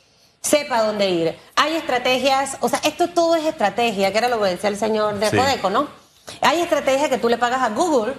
sepa 0.42 0.82
dónde 0.82 1.08
ir. 1.08 1.38
Hay 1.56 1.74
estrategias, 1.74 2.58
o 2.60 2.68
sea, 2.68 2.78
esto 2.84 3.08
todo 3.08 3.34
es 3.34 3.46
estrategia, 3.46 4.12
que 4.12 4.18
era 4.18 4.28
lo 4.28 4.38
que 4.38 4.50
decía 4.50 4.68
el 4.68 4.76
señor 4.76 5.18
de 5.18 5.30
Sí. 5.30 5.36
Codeco, 5.38 5.70
¿no? 5.70 5.88
Hay 6.42 6.60
estrategias 6.60 7.08
que 7.08 7.16
tú 7.16 7.30
le 7.30 7.38
pagas 7.38 7.62
a 7.62 7.70
Google 7.70 8.12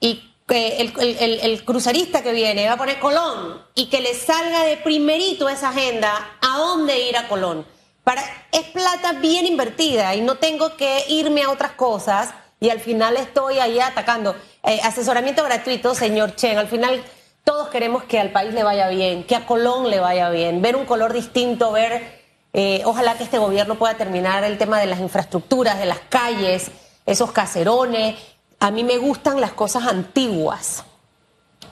y 0.00 0.34
que 0.48 0.78
el, 0.78 0.92
el- 0.98 1.16
el- 1.20 1.40
el 1.40 1.64
crucerista 1.64 2.22
que 2.24 2.32
viene 2.32 2.66
va 2.66 2.72
a 2.74 2.76
poner 2.78 2.98
Colón 2.98 3.62
y 3.76 3.86
que 3.86 4.00
le 4.00 4.14
salga 4.14 4.64
de 4.64 4.78
primerito 4.78 5.48
esa 5.48 5.68
agenda 5.68 6.12
a 6.42 6.58
dónde 6.58 7.08
ir 7.08 7.16
a 7.16 7.28
Colón. 7.28 7.64
Para, 8.06 8.22
es 8.52 8.62
plata 8.66 9.14
bien 9.14 9.46
invertida 9.46 10.14
y 10.14 10.20
no 10.20 10.36
tengo 10.36 10.76
que 10.76 11.06
irme 11.08 11.42
a 11.42 11.50
otras 11.50 11.72
cosas 11.72 12.32
y 12.60 12.70
al 12.70 12.78
final 12.78 13.16
estoy 13.16 13.58
ahí 13.58 13.80
atacando. 13.80 14.36
Eh, 14.62 14.78
asesoramiento 14.84 15.42
gratuito, 15.42 15.92
señor 15.92 16.36
Chen. 16.36 16.56
Al 16.56 16.68
final 16.68 17.02
todos 17.42 17.66
queremos 17.66 18.04
que 18.04 18.20
al 18.20 18.30
país 18.30 18.54
le 18.54 18.62
vaya 18.62 18.86
bien, 18.90 19.24
que 19.24 19.34
a 19.34 19.44
Colón 19.44 19.90
le 19.90 19.98
vaya 19.98 20.30
bien, 20.30 20.62
ver 20.62 20.76
un 20.76 20.84
color 20.84 21.12
distinto, 21.12 21.72
ver, 21.72 22.22
eh, 22.52 22.80
ojalá 22.84 23.18
que 23.18 23.24
este 23.24 23.38
gobierno 23.38 23.74
pueda 23.74 23.96
terminar 23.96 24.44
el 24.44 24.56
tema 24.56 24.78
de 24.78 24.86
las 24.86 25.00
infraestructuras, 25.00 25.76
de 25.76 25.86
las 25.86 25.98
calles, 26.08 26.70
esos 27.06 27.32
caserones. 27.32 28.14
a 28.60 28.70
mí 28.70 28.84
me 28.84 28.98
gustan 28.98 29.40
las 29.40 29.52
cosas 29.52 29.84
antiguas. 29.84 30.84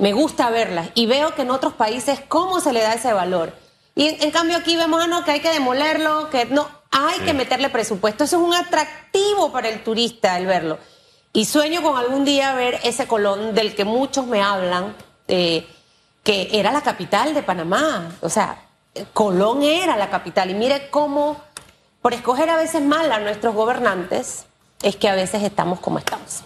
Me 0.01 0.13
gusta 0.13 0.51
verlas 0.51 0.89
y 0.95 1.07
veo 1.07 1.33
que 1.37 1.43
en 1.43 1.53
otros 1.53 1.75
países 1.75 2.19
cómo 2.27 2.59
se 2.59 2.73
le 2.73 2.81
da 2.81 2.95
ese 2.95 3.13
valor. 3.13 3.64
Y 3.95 4.09
en, 4.09 4.23
en 4.23 4.31
cambio 4.31 4.57
aquí 4.57 4.77
vemos 4.77 5.01
ah, 5.03 5.07
no, 5.07 5.25
que 5.25 5.33
hay 5.33 5.41
que 5.41 5.53
demolerlo, 5.53 6.31
que 6.31 6.47
no, 6.47 6.69
hay 6.91 7.19
que 7.21 7.35
meterle 7.35 7.71
presupuesto. 7.71 8.25
Eso 8.25 8.37
es 8.37 8.43
un 8.43 8.55
atractivo 8.55 9.51
para 9.51 9.69
el 9.69 9.83
turista 9.83 10.39
el 10.39 10.47
verlo. 10.47 10.79
Y 11.33 11.47
sueño 11.47 11.83
con 11.83 11.97
algún 11.97 12.25
día 12.25 12.55
ver 12.55 12.79
ese 12.85 13.09
Colón 13.09 13.55
del 13.55 13.75
que 13.75 13.85
muchos 13.85 14.27
me 14.27 14.41
hablan, 14.41 14.95
eh, 15.27 15.67
que 16.23 16.49
era 16.53 16.71
la 16.71 16.83
capital 16.83 17.35
de 17.35 17.43
Panamá. 17.43 18.17
O 18.21 18.29
sea, 18.29 18.69
Colón 19.13 19.65
era 19.65 19.97
la 19.97 20.09
capital. 20.09 20.51
Y 20.51 20.55
mire 20.55 20.89
cómo, 20.91 21.41
por 22.01 22.15
escoger 22.15 22.49
a 22.51 22.57
veces 22.57 22.83
mal 22.83 23.11
a 23.11 23.19
nuestros 23.19 23.53
gobernantes, 23.55 24.47
es 24.81 24.95
que 24.95 25.09
a 25.09 25.17
veces 25.17 25.43
estamos 25.43 25.81
como 25.81 25.99
estamos. 25.99 26.45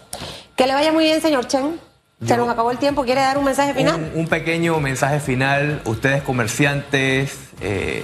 Que 0.55 0.65
le 0.65 0.73
vaya 0.73 0.91
muy 0.91 1.03
bien, 1.03 1.21
señor 1.21 1.45
Chen. 1.47 1.79
Se 2.25 2.35
nos 2.35 2.49
acabó 2.49 2.71
el 2.71 2.77
tiempo. 2.77 3.05
¿Quiere 3.05 3.21
dar 3.21 3.37
un 3.37 3.45
mensaje 3.45 3.73
final? 3.73 3.95
Un, 4.13 4.21
un 4.21 4.27
pequeño 4.27 4.79
mensaje 4.79 5.19
final. 5.19 5.81
Ustedes 5.85 6.21
comerciantes, 6.21 7.37
eh, 7.61 8.03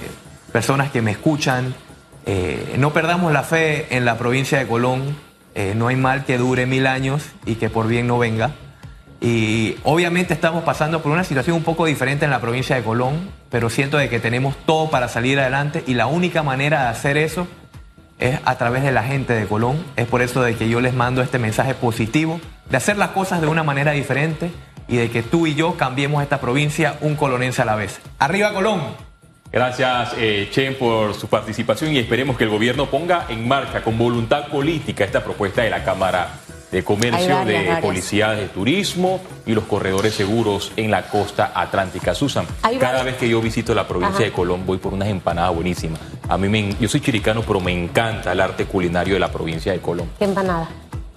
personas 0.52 0.90
que 0.90 1.02
me 1.02 1.10
escuchan, 1.10 1.74
eh, 2.24 2.76
no 2.78 2.92
perdamos 2.92 3.32
la 3.32 3.42
fe 3.42 3.94
en 3.94 4.04
la 4.04 4.16
provincia 4.16 4.58
de 4.58 4.66
Colón. 4.66 5.16
Eh, 5.54 5.74
no 5.76 5.88
hay 5.88 5.96
mal 5.96 6.24
que 6.24 6.38
dure 6.38 6.66
mil 6.66 6.86
años 6.86 7.22
y 7.44 7.54
que 7.56 7.68
por 7.68 7.86
bien 7.88 8.06
no 8.06 8.18
venga. 8.18 8.52
Y 9.20 9.76
obviamente 9.84 10.34
estamos 10.34 10.64
pasando 10.64 11.02
por 11.02 11.12
una 11.12 11.24
situación 11.24 11.56
un 11.56 11.62
poco 11.62 11.86
diferente 11.86 12.24
en 12.24 12.30
la 12.30 12.40
provincia 12.40 12.76
de 12.76 12.82
Colón, 12.82 13.30
pero 13.50 13.70
siento 13.70 13.96
de 13.96 14.08
que 14.10 14.20
tenemos 14.20 14.56
todo 14.66 14.90
para 14.90 15.08
salir 15.08 15.40
adelante 15.40 15.82
y 15.86 15.94
la 15.94 16.06
única 16.06 16.42
manera 16.42 16.82
de 16.82 16.88
hacer 16.88 17.16
eso 17.16 17.46
es 18.18 18.38
a 18.44 18.56
través 18.56 18.82
de 18.82 18.92
la 18.92 19.02
gente 19.02 19.34
de 19.34 19.46
Colón. 19.46 19.84
Es 19.96 20.06
por 20.06 20.22
eso 20.22 20.42
de 20.42 20.54
que 20.54 20.68
yo 20.68 20.80
les 20.80 20.94
mando 20.94 21.22
este 21.22 21.38
mensaje 21.38 21.74
positivo, 21.74 22.40
de 22.70 22.76
hacer 22.76 22.96
las 22.96 23.10
cosas 23.10 23.40
de 23.40 23.46
una 23.46 23.62
manera 23.62 23.92
diferente 23.92 24.50
y 24.88 24.96
de 24.96 25.10
que 25.10 25.22
tú 25.22 25.46
y 25.46 25.54
yo 25.54 25.76
cambiemos 25.76 26.22
esta 26.22 26.40
provincia 26.40 26.96
un 27.00 27.16
colonense 27.16 27.62
a 27.62 27.64
la 27.64 27.76
vez. 27.76 28.00
¡Arriba 28.18 28.52
Colón! 28.52 28.80
Gracias, 29.52 30.14
eh, 30.18 30.48
Chen, 30.50 30.74
por 30.74 31.14
su 31.14 31.28
participación 31.28 31.92
y 31.92 31.98
esperemos 31.98 32.36
que 32.36 32.44
el 32.44 32.50
gobierno 32.50 32.86
ponga 32.86 33.26
en 33.28 33.46
marcha 33.46 33.82
con 33.82 33.96
voluntad 33.96 34.48
política 34.48 35.04
esta 35.04 35.22
propuesta 35.22 35.62
de 35.62 35.70
la 35.70 35.84
Cámara 35.84 36.28
de 36.70 36.82
Comercio, 36.82 37.34
varias, 37.34 37.46
de 37.46 37.54
varias. 37.54 37.80
Policía 37.80 38.30
de 38.30 38.46
Turismo 38.46 39.20
y 39.44 39.52
los 39.52 39.64
corredores 39.64 40.14
seguros 40.14 40.72
en 40.76 40.90
la 40.90 41.08
costa 41.08 41.52
atlántica. 41.54 42.14
Susan, 42.14 42.46
cada 42.80 43.02
vez 43.02 43.16
que 43.16 43.28
yo 43.28 43.40
visito 43.40 43.74
la 43.74 43.86
provincia 43.86 44.16
Ajá. 44.16 44.24
de 44.24 44.32
Colón 44.32 44.66
voy 44.66 44.78
por 44.78 44.92
unas 44.92 45.08
empanadas 45.08 45.54
buenísimas. 45.54 46.00
A 46.28 46.36
mí 46.36 46.48
me, 46.48 46.74
yo 46.80 46.88
soy 46.88 47.00
chiricano, 47.00 47.42
pero 47.42 47.60
me 47.60 47.72
encanta 47.72 48.32
el 48.32 48.40
arte 48.40 48.64
culinario 48.64 49.14
de 49.14 49.20
la 49.20 49.30
provincia 49.30 49.72
de 49.72 49.78
Colón. 49.80 50.10
¿Qué 50.18 50.24
empanada? 50.24 50.68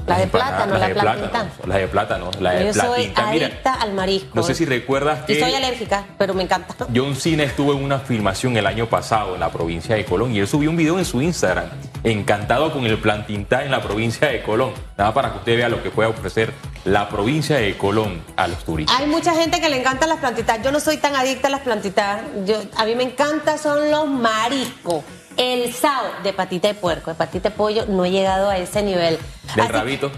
La 0.07 0.17
de 0.17 0.27
plátano, 0.27 0.77
la 0.77 0.87
de 0.87 0.93
plátano, 0.95 1.49
las 1.65 1.77
de 1.77 1.87
plátano, 1.87 2.31
la 2.39 2.51
de 2.51 2.65
Yo 2.65 2.73
soy. 2.73 3.13
Mira, 3.31 3.47
adicta 3.47 3.73
al 3.73 3.93
marisco. 3.93 4.31
no 4.33 4.43
sé 4.43 4.55
si 4.55 4.65
recuerdas 4.65 5.25
que 5.25 5.33
Y 5.33 5.39
soy 5.39 5.53
alérgica, 5.53 6.05
pero 6.17 6.33
me 6.33 6.43
encanta. 6.43 6.73
John 6.95 7.15
Cena 7.15 7.43
estuvo 7.43 7.73
en 7.73 7.83
una 7.83 7.99
filmación 7.99 8.57
el 8.57 8.65
año 8.65 8.87
pasado 8.87 9.35
en 9.35 9.39
la 9.39 9.49
provincia 9.51 9.95
de 9.95 10.05
Colón 10.05 10.33
y 10.33 10.39
él 10.39 10.47
subió 10.47 10.69
un 10.69 10.77
video 10.77 10.97
en 10.97 11.05
su 11.05 11.21
Instagram, 11.21 11.69
encantado 12.03 12.71
con 12.73 12.85
el 12.85 12.97
plantintá 12.97 13.63
en 13.63 13.71
la 13.71 13.81
provincia 13.81 14.29
de 14.29 14.41
Colón. 14.41 14.71
Nada 14.97 15.13
para 15.13 15.31
que 15.31 15.37
usted 15.39 15.57
vea 15.57 15.69
lo 15.69 15.83
que 15.83 15.91
puede 15.91 16.09
ofrecer 16.09 16.53
la 16.85 17.09
provincia 17.09 17.57
de 17.57 17.77
Colón 17.77 18.23
a 18.35 18.47
los 18.47 18.63
turistas. 18.63 18.99
Hay 18.99 19.07
mucha 19.07 19.33
gente 19.35 19.61
que 19.61 19.69
le 19.69 19.79
encantan 19.79 20.09
las 20.09 20.19
plantitas. 20.19 20.61
Yo 20.63 20.71
no 20.71 20.79
soy 20.79 20.97
tan 20.97 21.15
adicta 21.15 21.47
a 21.47 21.51
las 21.51 21.61
plantitas. 21.61 22.21
Yo, 22.45 22.55
a 22.77 22.85
mí 22.85 22.95
me 22.95 23.03
encanta 23.03 23.57
son 23.57 23.91
los 23.91 24.07
mariscos. 24.07 25.03
El 25.39 25.73
sao 25.73 26.03
de 26.21 26.33
patita 26.33 26.67
de 26.67 26.73
puerco, 26.73 27.11
de 27.11 27.15
patita 27.15 27.47
de 27.49 27.55
pollo, 27.55 27.85
no 27.87 28.03
he 28.03 28.11
llegado 28.11 28.49
a 28.49 28.57
ese 28.57 28.81
nivel. 28.83 29.17
Del 29.55 29.63
Así- 29.65 29.71
rabito. 29.71 30.11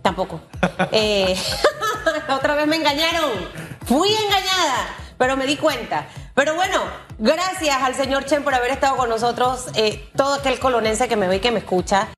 Tampoco. 0.00 0.40
Eh, 0.92 1.36
otra 2.28 2.54
vez 2.54 2.68
me 2.68 2.76
engañaron. 2.76 3.30
Fui 3.84 4.08
engañada, 4.08 4.86
pero 5.18 5.36
me 5.36 5.44
di 5.44 5.56
cuenta. 5.56 6.06
Pero 6.34 6.54
bueno, 6.54 6.80
gracias 7.18 7.82
al 7.82 7.96
señor 7.96 8.24
Chen 8.26 8.44
por 8.44 8.54
haber 8.54 8.70
estado 8.70 8.96
con 8.96 9.08
nosotros, 9.08 9.66
eh, 9.74 10.08
todo 10.16 10.34
aquel 10.34 10.60
colonense 10.60 11.08
que 11.08 11.16
me 11.16 11.26
ve 11.26 11.36
y 11.36 11.40
que 11.40 11.50
me 11.50 11.58
escucha. 11.58 12.08